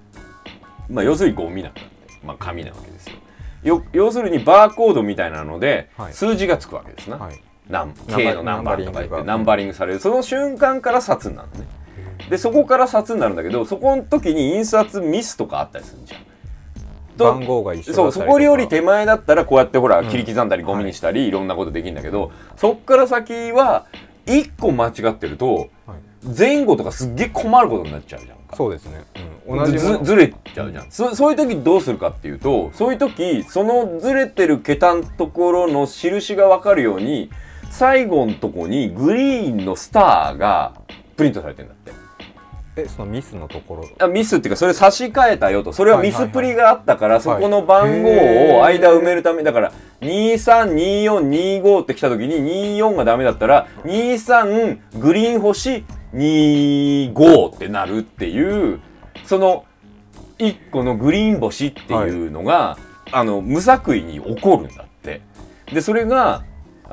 [0.89, 1.95] まあ要するにゴミなんだって。
[2.25, 3.17] まあ紙なわけですよ。
[3.63, 6.13] よ要するにバーコードみたいなので、はい。
[6.13, 10.01] 数字がつくわけですな、はいナンナンバ K のナンバーとか言ってナナンンバリングされる。
[10.01, 11.67] その瞬間から札になるのね。
[12.29, 16.21] でそこから札になるんだけどそこの時に印刷ミスとかあったりするじゃん。
[17.17, 20.09] と番号が一緒そうそこより手前だったらこうやってほらうん。
[20.09, 23.87] 切り刻んだりゴミにしたり、い、ろんなことできるんだけどそっから先は
[24.27, 25.99] 1個間違ってるとはい。
[26.37, 28.57] 前後とかすっげえ困ることになっちゃうじゃんか。
[28.57, 29.05] そうですね、
[29.47, 37.31] うん、同じずずれちゃうじゃん、そそういう時どうするかっていうとそういう時そのずれてる桁のところの印が分かるように
[37.75, 40.75] 最後のとこにグリーンのスターが
[41.17, 41.93] プリントされてんだって。
[42.77, 43.89] えそのミスのところ。
[43.99, 45.73] あミスっていうかそれ差し替えたよと。
[45.73, 47.23] それはミスプリがあったから、いはい。
[47.23, 48.11] そこの番号
[48.59, 52.37] を間埋めるためだから232425って来た時に
[52.79, 55.85] 24がダメだったら23グリーン星
[56.15, 58.79] 25ってなるっていう
[59.25, 59.65] その
[60.39, 62.79] 1個のグリーン星っていうのが、
[63.11, 65.23] あの無作為に起こるんだって。
[65.73, 66.45] でそれが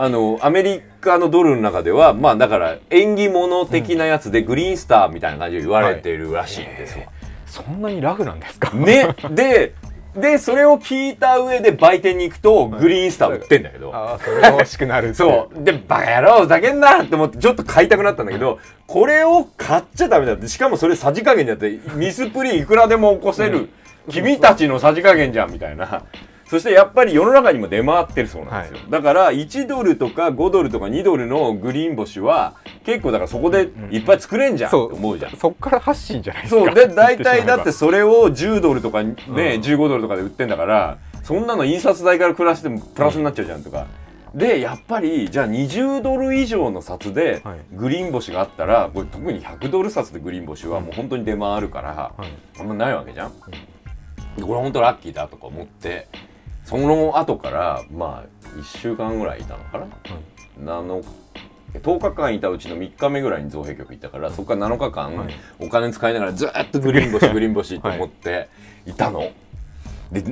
[0.04, 7.06] あのアメリカのドルの中ではまあだから縁起物的なやつでグリーンスターみたいな感じで言われてるらしいんですよ。
[7.46, 8.72] そんなにラフなんですか？
[8.72, 9.16] ね。
[9.30, 9.76] で
[10.16, 15.64] でそれを聞いた上で売店に行くとグリーンスター売ってんだけど、ああそれが欲しくなるってそう。
[15.64, 20.48] でバカ野郎ふざけんなって思ってちょっと買いたくなったんだけどこれを買っちゃダメだって。
[20.48, 23.70] しかもそれさじ加減でやってミスプリいくらでも起こせる、
[24.10, 26.06] 君たちのさじ加減じゃんみたいな
[26.52, 36.66] そしてやっぱり世の中にも出回ってるそうなんですよ、だから1ドルとか5ドルとか2ドルのグリーン星は結構だからそこでいっぱい作れんじゃんって思うじゃん、そっから発信じゃないですか。
[36.66, 36.76] そう。
[36.76, 43.88] で大体だってそれを10ドルとかね、15ドルとかで売ってんだからそんなの印刷代から暮らしてもプラスになっちゃうじゃんとか、
[44.36, 52.12] でやっぱりじゃあ20ドル以上の札でグリーン星があったら、これ特に100ドル札でグリーン星はもう本当に出回るから、
[52.60, 53.32] あんまないわけじゃん、
[54.36, 56.10] でこれ本当ラッキーだとか思って
[56.72, 59.88] その後からまあ1週間ぐらいいたのかな、
[60.64, 61.04] 7
[61.74, 65.34] 10日間いたうちの3日目ぐらいに造幣局行ったから、そこから7日間、はい。
[65.60, 68.48] お金使いながらずっとグリーン星グリーン星と思って
[68.86, 68.94] い。
[68.94, 69.32] たの。
[70.12, 70.24] で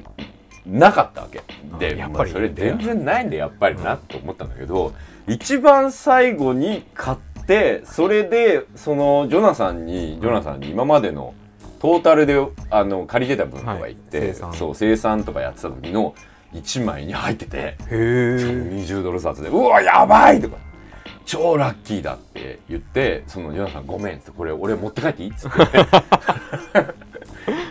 [0.65, 1.41] なかったわけ。
[1.77, 4.93] でやっぱりまあそれ全然ないんでやっぱりなと思ったんだけど、
[5.27, 11.33] 一番最後に買ってそれでそのジョナサンにジョナサンに今までの
[11.79, 12.37] トータルで
[12.69, 14.27] あの借りてた分とか言って、はい。
[14.29, 16.13] 生産そう生産とかやってた時の
[16.53, 17.57] 1枚に入ってて。
[17.57, 17.95] へえ。
[17.95, 20.57] 20ドル札で「うわやばい!」とか
[21.25, 25.57] 「超ラッキーだ」って言ってそのジョナサンごめん」っつって「これ俺持って帰っていい?」っつって。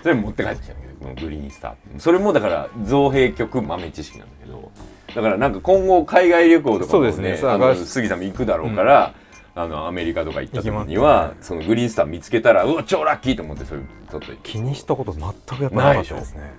[0.03, 4.71] それ持って帰ってきたんだけどこのグリーンスターそれもだから造幣局豆知識なんだけど
[5.15, 7.39] だからなんか今後海外旅行とかもそうですね。
[7.43, 9.15] あの杉さんも行くだろうから、
[9.55, 15.21] あのアメリカとか行った時には、ますそのグリーンスター見つけたらうわ超ラッキーと思ってそれちょっと気にしたこと全
[15.59, 16.53] くやっぱなかったですね。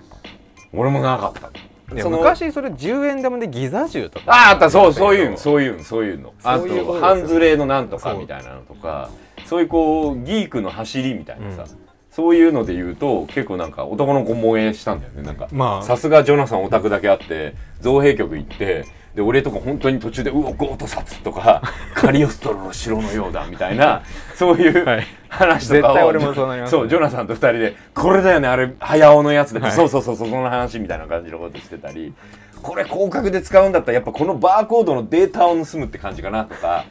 [0.72, 1.50] 俺もなかった
[1.98, 4.32] その昔それ10円玉でギザ銃とか。
[4.32, 4.70] あああった。
[4.70, 6.32] そうそういうのそういうのそういうの。
[6.42, 9.10] あと半ズレのなんとかみたいなのとか。
[9.46, 11.79] そういうこうギークの走りみたいなさ、うん
[12.10, 15.22] そういうので言うと結構なんか男の子萌えしたんだよね。
[15.22, 15.82] なんかまあ。
[15.82, 21.62] さすがジョナサンオタクだけあって造幣局行ってで俺とか本当に途中で「うおゴート札」とか
[21.94, 24.02] 「カリオストロの城のようだ」みたいな
[24.34, 25.06] そういうはい。
[25.28, 26.78] 話とかを絶対俺もそうなりますね。
[26.80, 29.70] そうジョナサンと二人で「これだよねあれ早尾のやつで、はい。
[29.72, 32.12] そうそうそうそうその話」みたいな感じのことしてたり
[32.60, 36.84] これ広角で使うんだったらやっぱこのバーコードのデータを盗むって感じかなとか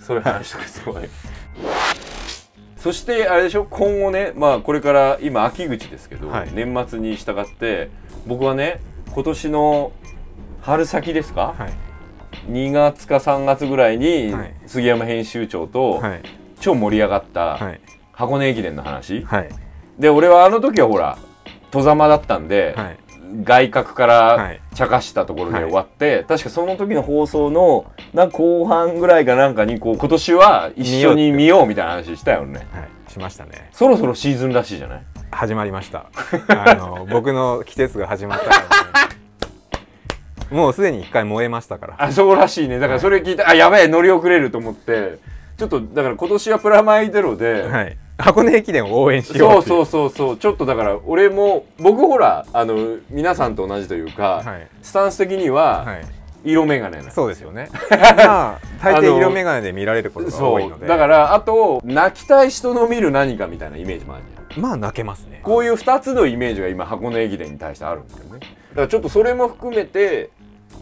[0.00, 1.08] そういう話とかすごい。
[2.82, 6.52] そしてあれでしょ今後ねまあこれから今秋口ですけど、はい。
[6.52, 7.90] 年末に従って
[8.26, 8.80] 僕はね
[9.14, 9.92] 今年の
[10.62, 11.72] 春先ですか、はい。
[12.50, 14.54] 2月か3月ぐらいにはい。
[14.66, 16.22] 杉山編集長とはい。
[16.58, 17.80] 超盛り上がったはい。
[18.10, 19.48] 箱根駅伝の話、はい。
[20.00, 21.16] で俺はあの時はほら
[21.70, 22.98] 戸ざまだったんで、はい
[23.44, 24.60] 外角かはらい。
[24.74, 32.66] 茶化したところで終わって、確かその時の放送のな後半ぐらいかなんかにこう今年は一緒に見ようみたいな話したよね。
[32.72, 33.12] はい。
[33.12, 33.68] しましたね。
[33.72, 35.02] そろそろシーズンらしいじゃない？
[35.30, 36.06] 始まりました。
[36.48, 38.66] あの 僕の季節が始まったから、ね、
[40.50, 41.94] もうすでに一回燃えましたから。
[41.98, 42.78] あそうらしいね。
[42.78, 45.18] だからそれ聞いて、あやべえ乗り遅れると思って。
[45.58, 49.62] ちょっとだから今年はプラマイゼロで、はい箱根駅伝を応援しようそう。
[49.62, 50.36] そううそうそう。
[50.36, 54.68] ちょっとだから俺も僕ほらあの皆さんと同じというか、はい。
[54.82, 56.04] スタンス的にははい。
[56.44, 57.68] 色眼鏡そうですよね。
[57.90, 60.80] まあ大抵 色眼鏡で見られることが多いので。
[60.80, 60.88] そう。
[60.88, 64.62] だからあと泣きたい人の見る何かみたいなイメージもあるじゃん。
[64.62, 65.40] まあ泣けますね。
[65.44, 68.40] こういう2つのイメージが今箱根駅伝に対してあるんですよね。
[68.40, 70.30] だからちょっとそれも含めて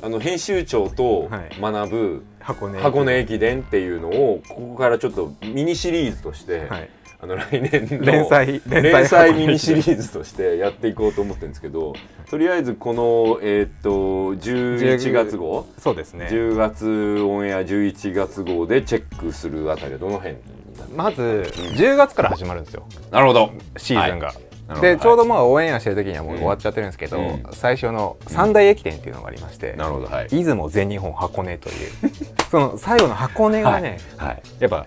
[0.02, 1.60] あの編集長とはい。
[1.60, 6.88] 学ぶ箱根箱根駅伝っていうのをここからちょっとミニシリーズとして、はい
[7.22, 11.92] あの来年の連載連載ミニシリーーズとしてやっていこうと思ってるんですけど
[12.30, 13.90] とりあえずこのえーっと
[14.36, 15.66] 11月号。
[15.78, 16.28] そうですね。
[16.30, 20.36] 10月オンエア11月号でチェックするあたりはどの辺
[20.94, 21.22] まず
[21.76, 22.86] 10月から始まるんですよ。
[23.10, 23.50] なるほど。
[23.76, 24.80] シーズンが、なるほど。
[24.80, 27.42] でちょうどまあオンエアしてる時にはもう終わっちゃってるんですけど、うん。
[27.52, 30.06] 最初の三大駅伝っていうのがありまして、なるほど。
[30.06, 30.28] はい。
[30.28, 31.74] 出雲全日本箱根という。
[32.50, 34.42] その最後の箱根がね、はい。
[34.60, 34.86] やっぱ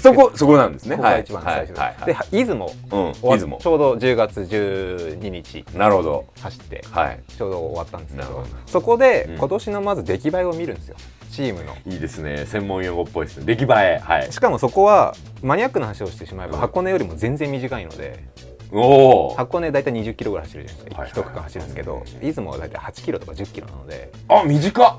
[0.00, 0.96] そこそこなんですね。
[0.96, 1.74] ここが一番最初。
[1.74, 2.30] で,、はいはい。
[2.30, 2.66] で出雲。
[2.66, 3.58] うん出雲。
[3.58, 5.64] ちょうど10月12日。
[5.76, 6.24] なるほど。
[6.40, 6.84] 走って。
[6.90, 7.20] はい。
[7.28, 8.46] ちょうど終わったんですけど。
[8.66, 9.36] そこでうん。
[9.36, 10.96] 今年のまず出来栄えを見るんですよ。
[11.30, 11.74] チームの。
[11.86, 12.46] いいですね。
[12.46, 13.44] 専門用語っぽいですね。
[13.44, 14.00] 出来栄え。
[14.02, 14.32] はい。
[14.32, 16.60] しかもそこはマニアックな話をしてしまえばうん。
[16.60, 18.24] 箱根よりも全然短いので。
[18.72, 21.02] おお箱根大体20キロぐらい走るじゃないですか。
[21.02, 24.10] はい一区間走るんですけど出雲は大体8キロとか10キロなので。
[24.28, 24.96] あ短っ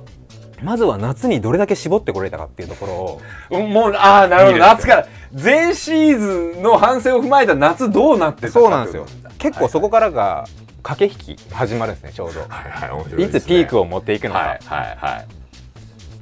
[0.65, 3.21] まずは夏にどれだけ絞ってこれたかっていうところを。
[3.51, 4.57] うんもうああなるほど。
[4.57, 5.07] 夏から。
[5.31, 9.05] 前シーズンの反省を踏まえた夏どうなってたかそうなんですよ。
[9.37, 10.45] 結構そこからが
[10.81, 12.39] 駆け引き始まるんですねちょうど。
[12.41, 12.89] はいはい。
[12.91, 15.27] 面白いつピークをを持っていくのか、はいはいはい。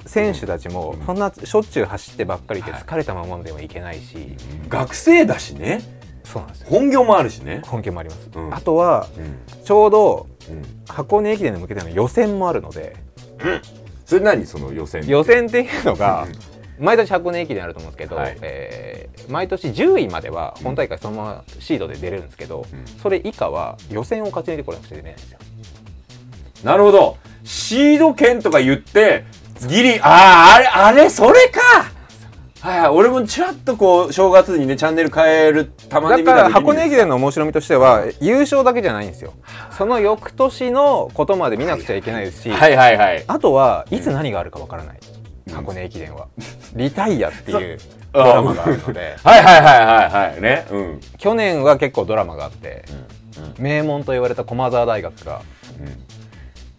[0.05, 4.35] 選手たちもそんなしょっちゅう走ってばっかりで疲れたままでもいけないし、
[4.67, 5.81] 学生だしね。
[6.23, 6.67] そうなんですよ。
[6.69, 7.61] 本業もあるしね。
[7.71, 8.53] 根拠もあります、うん。
[8.53, 9.63] あとはうん。
[9.63, 10.63] ちょうどうん。
[10.87, 12.95] 箱根駅伝に向けての予選もあるので
[14.05, 16.27] それ何その予選予選っていうのが
[16.79, 18.37] 毎年箱根駅伝あると思うんですけど、はい。
[18.41, 22.85] えー毎年10位までは本大会そのままシードで出れるんですけど、うん。
[23.01, 25.39] それ以下は予選を勝ち抜いてこなくちゃいけないんですよ。
[26.65, 27.17] なるほど。
[27.45, 29.23] シード権とか言って
[29.67, 31.92] ギリあああれあれそれか
[32.63, 39.33] はいはい俺もちらっとこう正月にねチャンネル変えるたまに見だから箱根駅伝の面白みとしては優勝だけじゃないんですよ。
[39.77, 43.23] その翌年のことまで見なくちゃいけないですし、はいはいはい。
[43.27, 44.99] あとはいつ何があるかわからない、
[45.51, 46.29] 箱根駅伝は。
[46.73, 47.77] リタイアっていう
[48.13, 49.17] ドあラマがあるので。
[49.21, 50.41] はいはいはいはいはい。
[50.41, 50.65] ね。
[50.71, 51.01] うん。
[51.17, 52.85] 去年は結構ドラマがあって、
[53.59, 55.41] 名門と言われた駒澤大学が。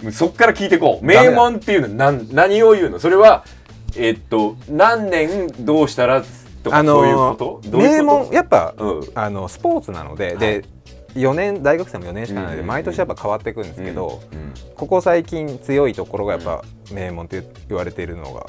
[0.02, 0.12] うん。
[0.12, 1.04] そっから聞いてこう。
[1.04, 2.98] 名門っていうのは何何を言うの？
[2.98, 3.44] それは
[3.96, 6.22] えっと何年どうしたら
[6.62, 7.76] とか、あそういうのこと？
[7.76, 9.02] 名門やっぱ、うん。
[9.14, 10.64] あのスポーツなので、で
[11.14, 12.66] 4年大学生も4年しかないので、うん。
[12.66, 14.52] 毎年やっぱ変わっていくんですけど、うん。
[14.74, 18.46] ここ最近強いところがやっぱ名門って言われているのが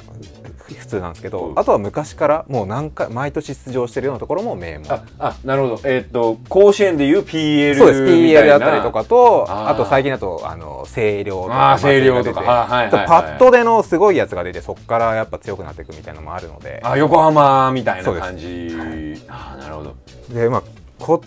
[0.74, 1.58] 普通なんですけど、うん。
[1.58, 4.92] あとは昔からもう何回毎年出場してるようなところも名門。
[4.92, 5.80] ああなるほど。
[5.84, 8.02] えっと甲子園でいう PL そうです。
[8.02, 12.40] PL なだったりとかとあと最近だとあの星稜とあかー星稜とか。
[12.40, 13.06] はいはいはいはい。
[13.06, 16.80] パッドでのすごいやつが出てそこからやっぱ強くなっていくみたいなのもあるので。
[16.82, 18.24] あ横浜みたいそうです。
[18.24, 19.94] な感じああなるほど。
[20.32, 20.62] でまあ
[20.98, 21.22] こ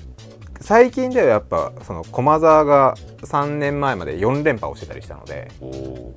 [0.61, 5.49] 最近ではやっぱその駒澤が3年前まで4連覇をしてたりしたので。
[5.61, 6.13] おお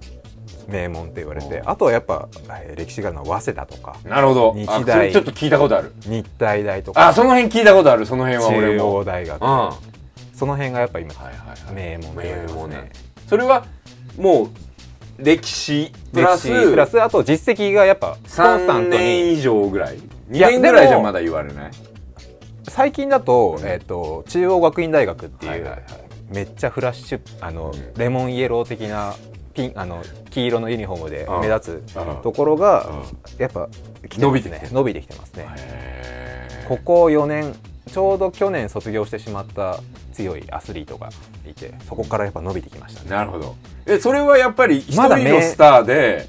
[0.69, 2.29] 名門って言われておあとはやっぱ
[2.63, 4.55] えー歴史があるのは早稲田とかなるほど。
[4.69, 5.93] あ日大それちょっと聞いたことある。
[6.03, 7.09] 日体大とか。
[7.09, 8.07] あその辺聞いたことある。
[8.07, 9.43] その辺は俺中も央大学。
[9.43, 9.49] うん。
[9.49, 9.79] は
[10.35, 11.75] その辺がやっぱ今いはいはい。
[11.75, 12.93] 名門って言われてますね。
[13.29, 13.65] それは
[14.19, 14.49] もう
[15.23, 18.89] 歴史プラスプラスあと実績がやっぱコンスタ3ントに。
[18.91, 19.99] 年以上ぐらい。
[20.31, 21.71] 2や年ぐらいじゃまだ言われない？
[22.69, 23.67] 最近だと,、うん。
[23.67, 25.83] えー、と中央学院大学っていう、はいはいはい。
[26.31, 27.95] めっちゃフラッシュあの、うん。
[27.99, 29.15] レモンイエロー的な
[29.53, 33.03] ピンあの黄色のユニフォームでうん目立つうんところがうん
[33.39, 33.69] やっぱ
[34.09, 34.73] 来伸びてきてる。
[34.73, 35.49] 伸びてきてますね、
[36.69, 37.55] ここ4年
[37.91, 39.79] ちょうど去年卒業してしまった
[40.13, 41.11] 強いアスリートが
[41.47, 43.11] いてそこからやっぱ伸びてきましたね。
[43.11, 43.57] なるほど。
[43.87, 46.29] えそれはやっぱり一人まだねのスターで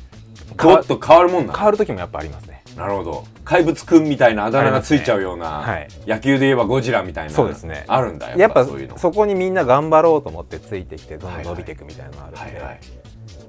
[0.60, 1.58] 変わゴッと変わるもんなの？
[1.58, 2.64] 変わる時もやっぱありますね。
[2.76, 3.24] なるほど。
[3.46, 5.88] 怪物くんみたいなあだ名がついちゃうような、ねはい。
[6.08, 7.86] 野球で言えばゴジラみたいなそうですね。
[7.88, 8.98] あるんだよやっぱそういうの。
[8.98, 12.80] そこにみんな頑張ろうと思ってついてきてどんどん伸びていくみたいなのがあるんで、はいはい、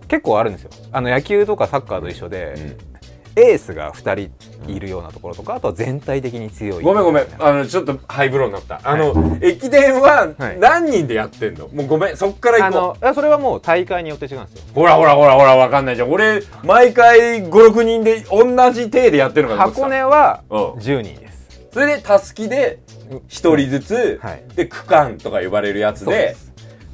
[0.09, 0.71] 結構あるんですよ。
[0.93, 2.95] あの野球とかサッカーと一緒で、うん。
[3.37, 4.31] エースが2
[4.64, 6.85] 人いるようなところとかあとは全体的に強い。
[6.85, 7.27] ごめんごめん。
[7.40, 8.81] あのちょっとハイブローになった。
[8.85, 10.59] あの、駅伝ははい。
[10.61, 11.67] 何人でやってんの？
[11.67, 12.17] もうごめん。
[12.17, 13.05] そっからあ行こう。
[13.05, 14.62] のそれはもう大会によって違うんですよ。
[14.73, 16.12] ほらほらほらほらわかんないじゃん。
[16.12, 20.59] 俺毎回56人で同じ体でやってるのか箱根はうん。
[20.75, 21.69] 10人です。
[21.73, 22.79] それでたすきで
[23.27, 24.45] 一人ずつ、はい。
[24.55, 26.37] で区間とか呼ばれるやつで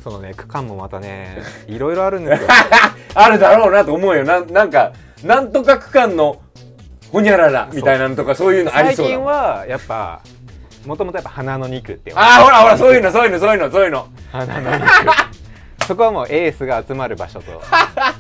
[0.03, 2.49] そのね区間もまたね いろいろあるんですよ。
[3.15, 4.25] あるだろうなと思うよ。
[4.25, 4.93] ななんか
[5.25, 6.41] なんとか区間の
[7.13, 9.27] ほにゃららみたいなのとかそういうのあり最近そうだもん。
[9.27, 10.21] はやっぱ
[10.87, 14.07] もともとやっぱ花の肉ってああほらほらそういうのそういうのそういうのそういうの。
[14.33, 14.87] 花の肉。
[15.87, 17.61] そこはもうエースが集まる場所と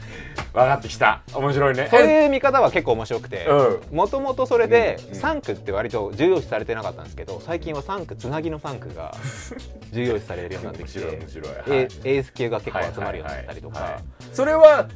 [0.52, 1.22] 分かってきた。
[1.34, 1.88] 面白いね。
[1.90, 5.16] そういう見方は結構面白くてうもともとそれでうん。
[5.16, 5.22] うん。
[5.22, 9.14] 3区って割と重要視されてなかったんですけど最近は3区つなぎの3区が
[9.92, 11.48] 重要視されるようになってきて面白い面白い。
[11.48, 11.88] はい。
[12.04, 13.78] エエース級が結構集まるようになったりとか。
[13.78, 14.04] はいはいはい。
[14.32, 14.88] それは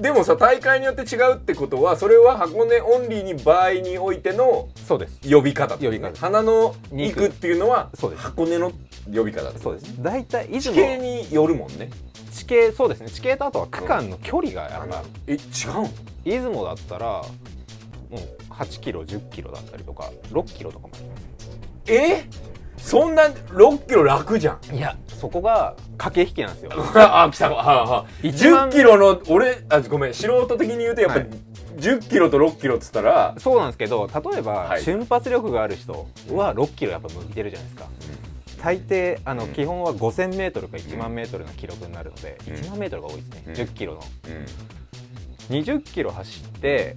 [0.00, 5.20] でもさ大会によって違うってことはそれは箱根オンリーに場合においてのそうです。
[5.28, 8.72] 呼び方呼び方花の肉っていうのは箱根の
[9.12, 10.02] 呼び方そうです。
[10.02, 11.90] 大体出地雲形によるもんね
[12.46, 13.08] 地形そうですね。
[13.08, 15.38] 地形とあとは区間の距離がやっぱえ違う
[15.74, 15.90] の？
[16.24, 17.24] 出雲だったらも
[18.12, 21.50] う8キロ10キロだったりとか6キロとかもあります。
[21.86, 22.24] え？
[22.78, 24.74] そんな6キロ楽じゃん。
[24.74, 26.70] いやそこが駆け引きなんですよ。
[26.94, 27.50] あ来た。
[27.50, 28.06] はあはあ。
[28.22, 30.14] 一番10キロの俺あごめん。
[30.14, 31.38] 素人的に言うとやっぱりはい。
[31.78, 34.82] 10キロと6キロっつったらそうなんですけど例えば、はい。
[34.82, 37.86] 瞬発力がある人は6キロやっぱ向いてるじゃないですか
[38.62, 39.52] 大抵あの、うん。
[39.52, 42.54] 基本は 5000m か1万 m の記録になるので、うん。
[42.54, 43.52] 1万 m が多いですね、うん。
[43.54, 44.02] 10キロの。
[45.50, 45.56] うん。
[45.56, 46.96] 20キロ走って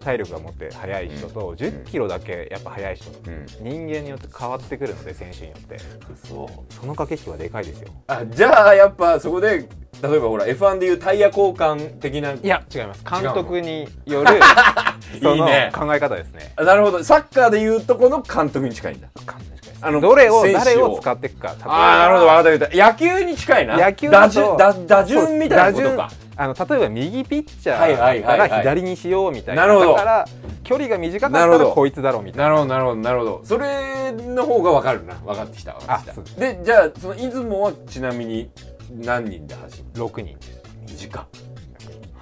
[0.00, 3.10] 体力が持って速い人と、10キロだけやっぱ速い人。
[3.10, 3.46] うん。
[3.60, 5.78] 人間によって変わってくるので選手によって。
[6.26, 6.74] そう。
[6.74, 7.90] その駆け引きはでかいですよ。
[8.06, 9.68] あじゃあやっぱそこで
[10.02, 13.04] 例えばほら F1 でいうタイヤ交換的ないや違います。
[13.04, 14.30] 監督による
[15.22, 16.52] その考え方ですね。
[16.56, 17.02] あなるほど。
[17.02, 19.08] サッカーでいうとこの監督に近いんだ。
[19.26, 21.54] 監督あのどれを誰を使っていくか。
[21.64, 23.76] ああなるほど分かった野球に近いな。
[23.76, 26.10] 野球打順打打順みたいなことか。
[26.36, 28.38] あの例えば右ピッチャはいはいーかはい。
[28.40, 29.92] はいら左にしようみたいな,、なるほど。
[29.92, 30.24] だから
[30.64, 32.44] 距離が短かったらこいつだろうみたいな。
[32.44, 33.40] なるほどなるほどなるほど。
[33.44, 36.40] それの方が分かるな分かってきた分かってきた。
[36.40, 38.50] でじゃあその出雲はちなみに
[38.90, 40.62] 何人で走る6人です。
[40.86, 41.26] 短は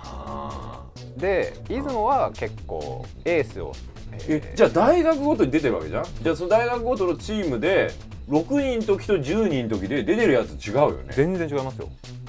[0.02, 0.82] あ
[1.16, 3.72] で出雲は結構エースを、
[4.28, 6.04] えじゃあ大学ごとに出てるわけじゃん？
[6.22, 7.90] じゃあその大学ごとのチームで
[8.28, 11.12] 6人の時と10人の時で出てるやつ違うよね？
[11.12, 11.88] 全然違いますよ。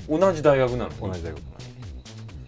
[0.09, 1.43] 同じ大学なの同じ大学なのに。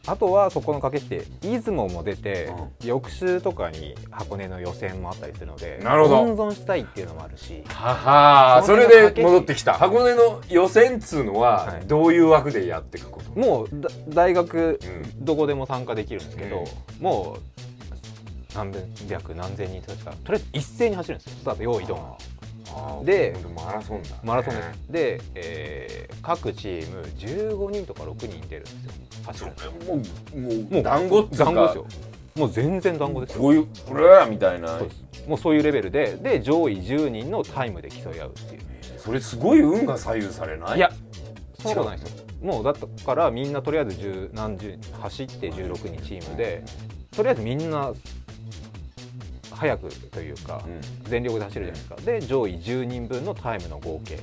[0.08, 6.22] あとはそこの駆け引きで出雲も出て、翌週とかに箱根の予選もあったりするのでなるほど。
[6.22, 7.64] 温存したいっていうのもあるし。
[7.66, 9.74] ははそれで戻ってきた。
[9.74, 11.88] 箱根の予選っつうのははい。
[11.88, 15.26] どういう枠でやっていくこと、もうだ大学うん。
[15.26, 16.66] どこでも参加できるんですけど、
[17.00, 17.04] うん。
[17.04, 17.75] もう
[18.56, 18.72] 何
[19.10, 21.36] 百何千人とかとりあえず一斉に走るんですよ。
[21.42, 23.06] スタート用意ドン。
[23.06, 28.92] でマラソンだ、ね、マラソンです、で、えー各チーム15人とか6人出るんですよ。
[29.28, 30.02] 走るんですよも
[30.34, 31.86] うもう団子っつうか団子ですよ。
[32.36, 33.42] もう全然団子ですよ。
[33.42, 34.82] こういうこれみたいな。
[35.28, 38.62] もうそういうレベルでで上位10人のタイムで競い合うっていう。
[38.98, 40.78] それすごい運が左右されない？
[40.78, 40.92] いや
[41.62, 42.26] そんなことないですよ。
[42.42, 46.64] もうだったからみんなとりあえず十何十走って16人チームで
[47.16, 47.94] とりあえずみんな
[49.56, 50.62] 早くというか
[51.04, 51.96] 全力で走るじゃないですか。
[52.12, 54.20] で上位10人分のタイムの合計。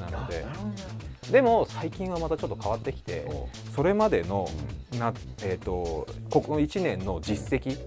[0.00, 0.44] なので
[1.30, 3.26] でも最近はまたちょっと変わってきて
[3.74, 4.48] それまでの
[4.98, 7.78] な、えー、とここ1年の実績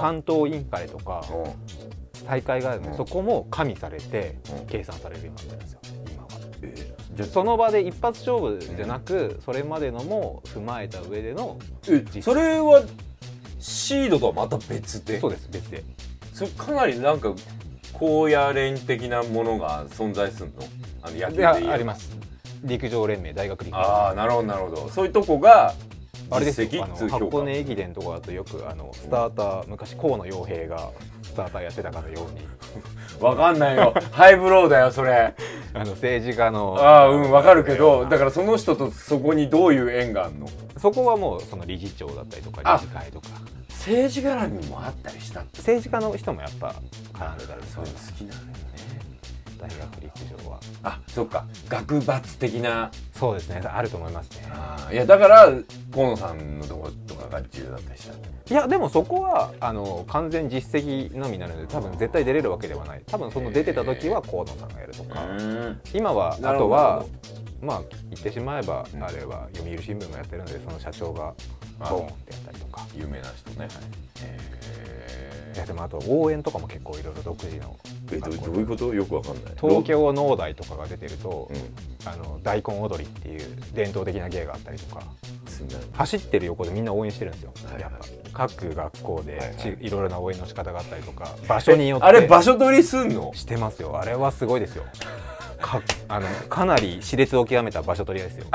[0.00, 1.48] 関東インカレとかう。
[1.48, 1.80] ん
[2.26, 2.92] 大会があるのうん。
[2.92, 4.66] でそこも加味されてうん。
[4.66, 5.80] 計算されるようになってるんですよ
[6.12, 6.28] 今は。
[6.62, 11.58] えじゃその場で一発勝負じゃなく、それまでのも踏まえた上での
[11.88, 12.82] えそれは
[13.60, 15.20] シードとはまた別で。
[15.20, 15.84] そうです別で。
[16.32, 17.34] それかなりなんか
[17.92, 20.64] 高野連的なものが存在するの？
[21.02, 22.16] あの野球であります。
[22.62, 23.78] 陸上連盟大学陸上。
[23.78, 24.88] ああなるほどなるほど。
[24.88, 25.74] そういうとこが
[26.30, 30.90] あれですよあの箱根駅伝とかだとよくあのスターター昔河野洋平が
[31.40, 32.46] スターターやってたかのように。
[33.20, 33.94] わかんないよ。
[34.12, 35.34] ハイブローだよそれ。
[35.72, 36.76] あの政治家の。
[36.78, 40.48] ああうんわかるけどだからその人とそこにどういう縁があるの？
[40.78, 43.28] そこはもうその理事長だったりとかあ理事会とか。
[43.70, 46.74] 政治絡みもあったりした政治家の人もやっぱ
[47.14, 48.60] 絡んでたりそういうの好きなのよね。
[49.58, 50.60] 大学陸上は。
[50.82, 51.46] あそっか。
[51.68, 52.90] 学閥的な。
[53.14, 53.62] そうですね。
[53.64, 54.46] あると思いますね。
[54.92, 55.48] いやだから
[55.94, 58.14] 河野さんのとことかが重要だったりした
[58.50, 63.02] いやでもそこはあの完全実績のみなので多分絶対出れるわけではない。
[63.06, 67.04] 多分その出てた時は河野さんがやるとか、うん今はあとは
[67.62, 71.32] まあ言ってしまえば、うんあれは読売新聞もやってるのでその社長が
[71.78, 72.86] あボーンってやったりとか。
[72.96, 73.68] 有名な人ね。
[74.22, 77.76] へいやでもあと応援とかも結構いろいろ独自の
[78.12, 78.94] えどどういうこと？
[78.94, 79.42] よくわかんない。
[79.60, 81.56] 東京農大とかが出てると、うん。
[82.08, 85.02] あの大根踊りっていう伝統的な芸があったりとか
[85.92, 87.92] 走ってる横でみんな応援してるんですよ、はいはい。
[88.32, 89.56] 各学校ではいはい。
[89.56, 92.06] ちいろいろな応援の仕方があったりとか場所によって。
[92.06, 93.32] あれ場所取りすんの？
[93.34, 94.00] してますよ。
[94.00, 94.84] あれはすごいですよ。
[95.60, 98.46] かあのかなり熾烈を極めた場所取り屋ですよ。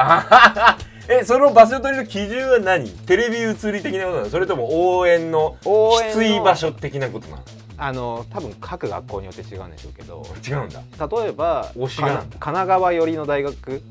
[1.07, 2.89] えその場所取りの基準は何？
[2.89, 4.29] テレビ映り的なことなの？
[4.29, 7.43] それとも応援の応援のきつい場所的なことなの？
[7.77, 10.25] あの多分各学校によって違うんでしょうけど。
[10.47, 10.81] 違うんだ。
[11.21, 11.89] 例えば神
[12.29, 13.81] 奈川寄りの大学。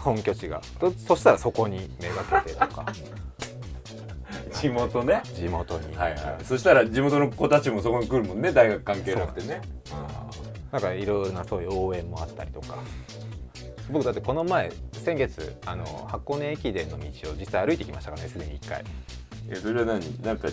[0.00, 0.60] 本拠地が。
[0.80, 2.86] とそしたらそこにめがけてとか。
[4.52, 5.22] 地元ね。
[5.34, 6.44] 地元に、はいはい。
[6.44, 8.52] そしたら地元の子たちもそこに来るもんね。
[8.52, 9.60] 大学関係なくてね。
[10.72, 12.76] なんかいろいろなそういう応援もあったりとか。
[13.90, 18.84] 僕だってこの前先月あの箱根駅伝の道を実際歩いてきましたからねすでに1回。
[19.48, 20.22] えそれは何？
[20.22, 20.48] なんか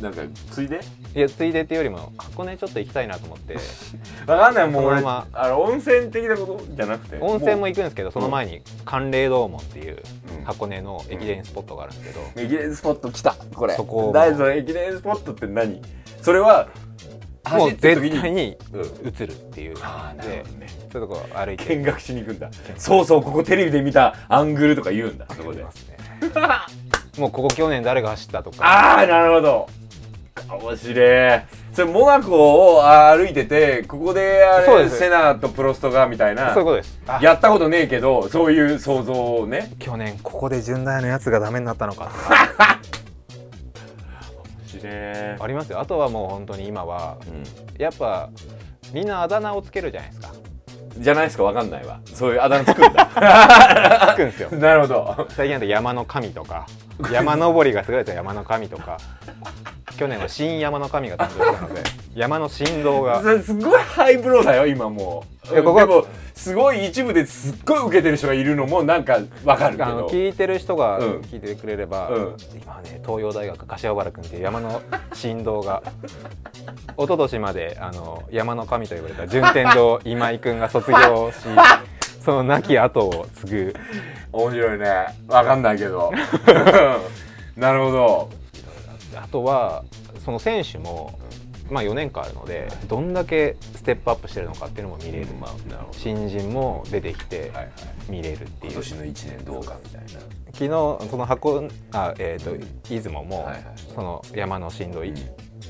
[0.00, 0.80] なんかついで？
[1.14, 3.54] いやついでっていうよりも箱根ちょっと行きたいなと思って。
[4.26, 4.68] わかんない。
[4.68, 7.18] もう俺まあの温泉的なことじゃなくて。
[7.20, 10.02] 温泉もう行くんですけどその前に寒冷洞門っていう
[10.38, 10.44] うん。
[10.44, 13.74] 箱根の駅伝スポットがあるんですけど、駅伝スポット来たこれ。
[13.74, 15.80] そこ大その駅伝スポットって何？
[16.20, 16.68] それは
[17.50, 18.80] もう絶対にうん。
[19.08, 19.76] 映るっていう。
[19.82, 20.66] ああなるでね。
[20.92, 21.76] そういうとこ歩いて。
[21.76, 22.50] 見学しに行くんだ。
[22.76, 25.62] そうそうここテレビで見たアングルとか言うんだそこで。
[25.62, 25.96] ますね。
[27.18, 28.56] もうここ去年誰が走ったとか。
[28.64, 29.68] ああなるほど
[30.48, 31.40] 面白い。
[31.72, 34.98] それモナコを歩いててここであれそうです。
[34.98, 37.00] セナとプロストがみたいなそういうことです。
[37.06, 37.20] あ。
[37.22, 39.72] やったことねえけどそういう想像をね。
[39.78, 42.10] 去年ここで順大のやつがダメになったのか。
[45.38, 45.80] ありますよ。
[45.80, 47.16] あとはもう本当に今は
[47.78, 48.30] やっぱ
[48.92, 50.41] みんなあだ名をつけるじゃないですか
[50.98, 52.00] じゃないですかわかんないわ。
[52.06, 54.12] そういうあだ名つくんだ。
[54.14, 54.50] つくんですよ。
[54.58, 55.26] なるほど。
[55.30, 56.66] 最近だと山の神とか
[57.10, 58.98] 山登りがすごいやつは山の神とか。
[59.98, 61.82] 去年は新山の神が誕生したので
[62.14, 63.22] 山の神道が。
[63.42, 65.31] すごいハイブローだよ今もう。
[65.31, 71.20] いやここでもすごい一部ですっごい受けてる人がいるのもなんかわかるけあのど聞いてる人がうん。
[71.22, 72.36] 聞いてくれれば、うん。
[72.54, 74.82] 今はね東洋大学柏原君っていう山の
[75.20, 75.82] 神道が
[76.96, 81.36] 一昨年まであの山の神と言われた順天堂今井君が卒業し
[82.24, 83.76] その亡き後を継ぐ。
[84.32, 84.86] 面白いね。
[85.26, 86.12] わかんないけど。
[87.56, 88.30] なるほど。
[89.16, 89.82] あとは
[90.24, 91.18] その選手も
[91.70, 95.98] まあ、4年間あるのでどんだけステップアップしてるのかっていうのも見れる、まあなるほど。
[95.98, 97.50] 新人も出てきて
[98.08, 100.08] 見れるっていう、今年の1年どうかみたいな。
[100.52, 103.48] 昨日その箱あ、えー、と出雲も、
[103.94, 105.16] その山のしんどい、うん。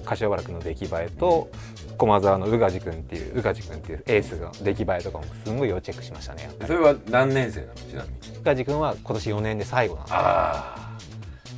[0.05, 1.51] 柏原君の出来栄えと
[1.97, 7.75] 駒澤の宇賀寺君っていう宇賀寺君っていうエースの出来栄えとかもすんごい要チェックしましたねそれは何年生なの？
[7.75, 8.39] ちなみに。
[8.39, 10.99] 宇賀寺君は今年4年で最後なんですああ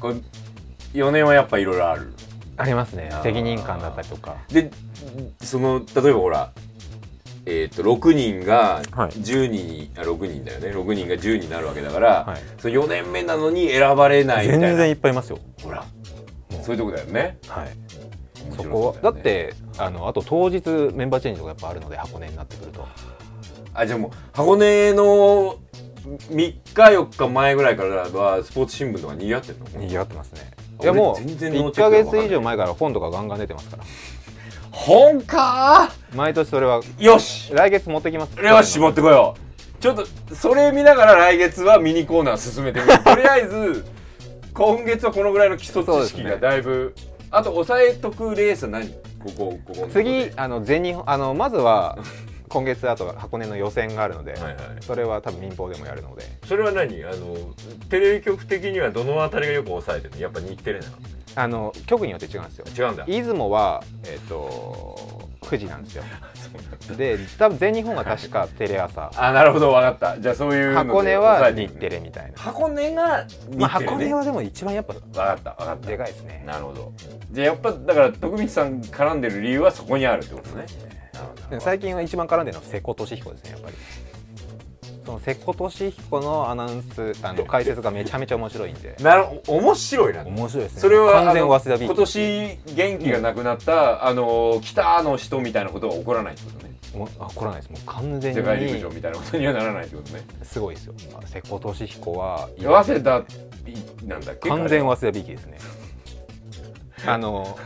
[0.01, 0.14] これ
[0.93, 2.12] 4年はやっぱいろいろある
[2.57, 3.11] ありますね。
[3.22, 4.36] 責任感だったりとか。
[4.48, 4.70] で
[5.42, 6.52] その例えばほら
[7.46, 9.11] えー、と6人がはい。
[9.11, 10.68] 10人に、あ6人だよね。
[10.68, 12.40] 6人が10になるわけだから、はい。
[12.59, 14.68] その4年目なのに選ばれないみたいな。
[14.68, 15.38] 全然いっぱいいますよ。
[15.62, 15.84] ほら。
[16.62, 17.36] そういうとこだよね。
[17.46, 17.68] はい。
[18.57, 20.62] そこはだってあのあと当日
[20.94, 22.86] メンバーチェンジとかやっぱあるので箱根になってくると。
[23.74, 25.59] あじゃあもう箱根の
[26.05, 29.86] 3日4日前ぐらいからはスポーツ新聞とか賑わってんの？
[29.86, 30.50] 賑わってますね
[30.82, 33.84] い俺やもう全然ノー1ヶチェックが分か月以上前から本とかガンガン出てますから。
[34.70, 35.92] 本か？
[36.14, 36.80] 毎年それは。
[36.98, 37.52] よし！
[37.54, 38.38] 来月持ってきます。
[38.38, 39.36] よし持ってこよ
[39.78, 39.82] う。
[39.82, 42.98] ちょっとそれ見ながら来月はミニコーナー進めてみる。
[43.04, 43.84] とりあえず
[44.52, 46.94] 今月はこのぐらいの基礎知識がだいぶ、
[47.30, 48.88] あと押さえとくレースは何？
[48.88, 51.98] ここここ次あの全日本あのまずは
[52.55, 54.57] 今月あと箱根の予選があるので、はいはい。
[54.80, 56.22] それは多分民放でもやるので。
[56.46, 57.02] それは何？
[57.02, 57.36] あの
[57.90, 60.20] テレビ局的にはどのあたりがよく抑えてるの？
[60.20, 60.86] やっぱ日テレな
[61.36, 62.64] あの局によって違うんですよ。
[62.68, 63.05] の違うんだ。
[63.07, 66.05] 出雲はえっ、と富士なんですよ。
[66.96, 69.11] で多分全日本が確かテレ朝。
[69.16, 69.72] あなるほど。
[69.72, 70.20] 分かった。
[70.20, 73.57] じゃあそういうので箱根抑は日テレみたいな、箱根が日テレ、ね。
[73.59, 75.50] まあ、箱根はでも一番やっぱ分かった。
[75.50, 75.86] 分かった。
[75.88, 76.44] でかいですね。
[76.46, 76.92] なるほど。
[77.32, 80.55] じゃあやっぱだから徳光さん絡んでる理由はそこにあるってことね。
[80.55, 80.93] なるほどで
[81.61, 83.76] 最近は一番絡んでるのは瀬古利彦ですねやっぱり。
[85.05, 88.97] その瀬古利彦のアナウンスあの解説がめちゃめちゃ面白いんで。
[89.01, 90.24] なる面白いな。
[90.24, 90.80] 面白いですね。
[90.80, 96.74] それは完全早稲田ビー今年元気がなくなった、あの北の人みたいなことが起こらないってことね。
[97.18, 97.70] あ来らないです。
[97.70, 100.22] もう完全世界陸上にみたいなことにはならないってことね。
[100.42, 100.95] すごいですよ。
[101.26, 103.24] 瀬古利彦は早稲田
[104.07, 105.59] なんだっけ完全早稲田ビーキですね。
[107.07, 107.59] あの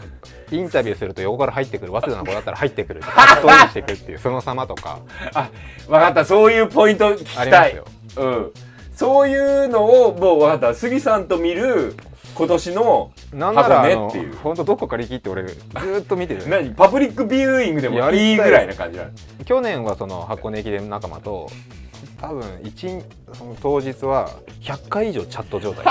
[0.51, 3.03] インタビューすると横から入ってくる早稲田の子だったら入ってくる。
[3.03, 5.01] ストーリーしていくっていうその様とか。
[5.34, 5.51] あ
[5.86, 6.24] 分かった。
[6.24, 7.53] そういうポイント聞きたい。
[7.55, 8.24] ありますよ。
[8.24, 8.53] うん。
[8.94, 10.74] そういうのをもう分かった。
[10.74, 11.94] 杉さんと見る
[12.34, 14.36] 今年の箱根っていう。
[14.36, 16.49] 本当どこかり切って俺ずーっと見てる。
[16.49, 16.74] 何？
[16.74, 18.30] パブリックビューイングでもやりたい。
[18.30, 19.11] いいぐらいな感じなの？
[19.44, 21.51] 去年はその箱根駅伝仲間と
[22.20, 22.88] 多分一
[23.32, 24.30] その当日は
[24.61, 25.86] 100回以上チャット状態。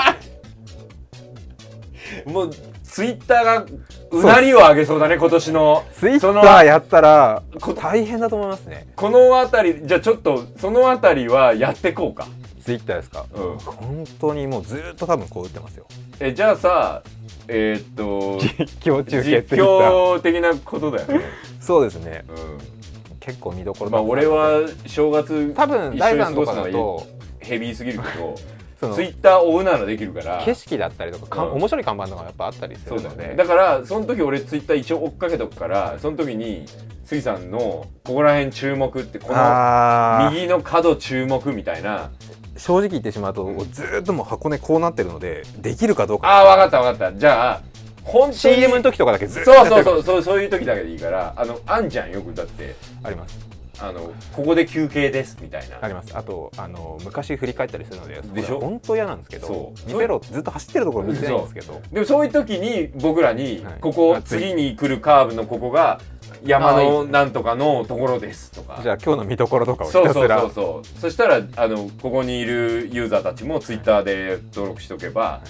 [2.24, 2.50] もう
[2.88, 3.66] ツイッターが
[4.10, 5.84] うなりを上げそうだね今年の。
[5.92, 8.88] ツイッターやったらこ大変だと思いますね。
[8.96, 12.26] この辺りじゃあちょっとその辺りはやってこうか。
[12.60, 13.58] ツイッターですか、うん。
[13.58, 15.86] 本当にもうずーっと多分こう打ってますよ。
[16.20, 17.02] えじゃあさ
[17.46, 21.20] えーっと実況中継実況的なことだよね、
[21.60, 22.24] そうですね。
[22.28, 27.06] う結構見どころん、まあ俺は正月多分第3とかだと
[27.40, 28.34] ヘビーすぎるけど
[28.78, 30.42] ツイッター追うならできるから。
[30.44, 31.52] 景色だったりとかうん。
[31.54, 33.28] 面白い看板とかやっぱあったりするので。
[33.28, 33.34] ね。
[33.36, 36.64] だからその時俺ツイッター一応追っかけとくからその時に
[37.04, 42.10] 杉さんのここら辺注目ってこの右の角注目みたいな。
[42.56, 46.28] 正直言ってしまうと、ずーっともう箱根こうなってるのでできるかどうか。
[46.28, 47.18] ああ分かった分かった。
[47.18, 47.60] じゃあ
[48.02, 52.74] 本当に CM の時とかだけずっとそうそうそうそうそういう時だけでいいからあのあんじゃんよくだって。
[53.04, 53.47] あります
[53.80, 55.78] あのここで休憩ですみたいな。
[55.80, 56.16] あります。
[56.16, 58.58] あとあの昔振り返ったりするのででしょ？
[58.60, 59.88] 本当嫌なんですけどそう。
[59.88, 61.80] 見せろずっと走ってるところ見せないんですけど。
[61.92, 63.74] でもそういう時に僕らに、はい。
[63.80, 66.00] ここ次に来るカーブのここが
[66.44, 68.80] 山のなんとかのところですとか。
[68.82, 71.00] じゃあ今日の見どころとかをひそうそうたすらそうそう。
[71.00, 75.40] そしたらあのここにいるユーザーたちもツイッターで登録しとけば、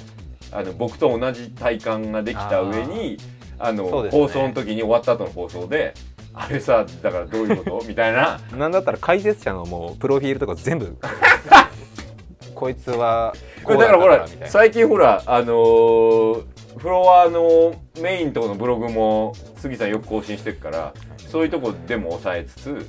[0.53, 3.17] あの僕と同じ体感ができた上に
[3.59, 4.11] あのね。
[4.11, 5.95] 放送の時に終わった後の放送で
[6.35, 7.87] あれさだからどういうこと？
[7.89, 8.41] みたいな。
[8.57, 10.97] なんだったら解説者のもうプロフィールとか全部。
[12.55, 16.43] こいつはこれだからほら最近ほらあのー
[16.79, 22.87] フロアのメインとこのブログも杉さんよく更新してるからそういうとこでも抑えつつ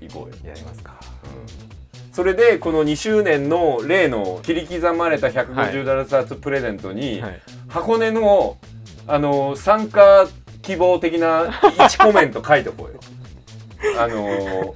[0.00, 0.94] 行こうよ、やりますか。
[2.12, 7.40] それでこの2周年の例の切り刻まれた150ダルサーツプレゼントに、はい。
[7.68, 8.56] 箱根の
[9.06, 10.26] あの参加
[10.68, 13.00] 希望的な1コメント書いとこうよ。
[13.98, 14.74] あの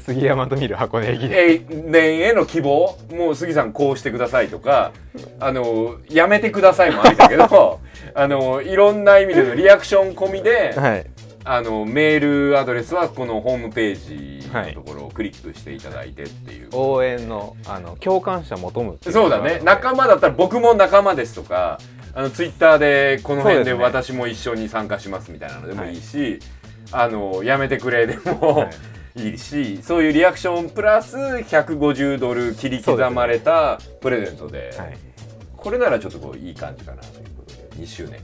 [0.00, 1.66] 杉山と見る箱根駅伝。
[1.68, 4.92] 永年への希望もう杉さんこうしてくださいとか
[5.40, 7.80] あのやめてくださいもありだけど
[8.14, 11.06] あのいろんな意味でのリアクション込みではい。
[11.46, 19.60] あのメールアドレスはこのホームページのところをクリックしていただいてっていう、応援のあの共感者求むそうだね。
[19.62, 21.78] 仲間だったら僕も仲間ですとか
[22.14, 26.38] あのツイッターでこの辺で私も一緒に参加しますみたいなのでもいいし、
[26.92, 28.70] あのやめてくれでも、はい。
[29.16, 34.98] いいしそういうリアクションプラス150ドル切り刻まれたプレゼントではい、
[35.56, 38.20] これならちょっとこういい感じかなということで2周年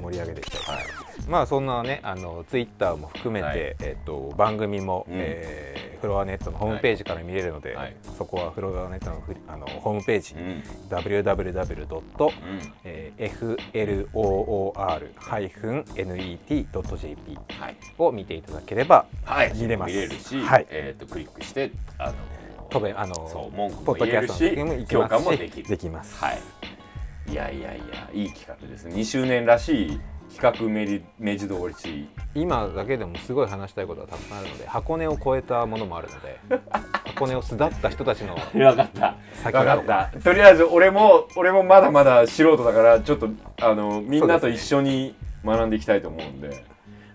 [0.00, 3.58] 盛り上げていきたい、はいまあそんなねあのツイッターも含めて、はい。
[3.58, 5.14] えっと番組も、うん。
[5.16, 7.94] えーフロアネットのホームページから見れるので、はい。
[8.16, 12.32] そこはフロアネットのあのホームページ、うん、www.
[12.84, 13.30] えー
[15.94, 19.92] flor-net.jp はい、を見ていただければはい、見れます。
[19.92, 20.66] 見れるし、はい。
[20.70, 22.14] えー、とクリックしてあの
[22.70, 23.14] とべあの
[23.84, 25.62] ポッドキャストの時も行き共ますし。
[25.64, 26.24] できます。
[26.24, 26.40] はい。
[27.30, 28.94] いやいやいやいい企画ですね。
[28.94, 30.00] 2周年らしい
[30.34, 31.54] 企画めり目地通
[31.84, 36.40] り今だけでもすごい話したいことがたくさんあるので箱根を超えたものもあるので
[37.04, 39.14] 箱根を巣立った人たちの分かった。
[39.34, 40.20] 先分かった。
[40.20, 43.28] とりあえず俺も俺もまだまだ素人だからちょっと
[43.60, 45.14] あのみんなと一緒に
[45.44, 46.64] 学んでいきたいと思うんで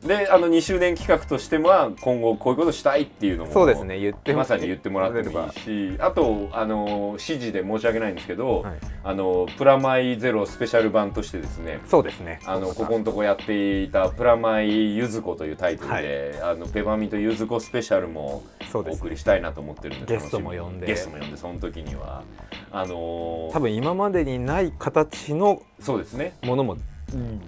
[0.06, 4.00] であの2周年企画としては今後こういうことしたいっていうのもそうですね。
[4.00, 8.74] 言ってまさに言ってもらってもいいしあとあの指示で申し訳ないんですけど、はい。
[9.04, 12.40] あのプラマイゼロスペシャル版としてですねそうですね。
[12.46, 18.44] あのここのとこやっていた「プラマイゆず子」というタイトルで、あのペパミとゆず子スペシャルも
[18.74, 20.88] お送りしたいなと思ってるんでゲストも呼んで。
[20.88, 22.24] ゲストも呼んでその時には。
[22.72, 26.34] あのー多分今までにない形のそうですね。
[26.44, 26.78] ものも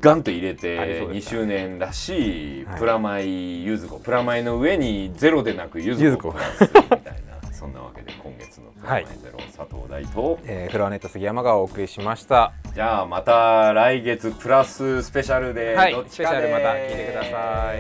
[0.02, 2.80] ガンと入れて2そうです周年らしいはい。
[2.80, 7.02] プラマイゆず子プラマイの上にゼロでなくゆず柚子子子プラスみたい
[7.42, 10.40] な そんなわけで今月のプラマイゼロ、佐藤大と。
[10.46, 12.54] えーフロアネット杉山がお送りしました。
[12.76, 15.92] じゃあまた来月プラススペシャルではい。
[15.94, 17.74] どっちかでスペシャルまた聞いてくださ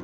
[0.00, 0.03] い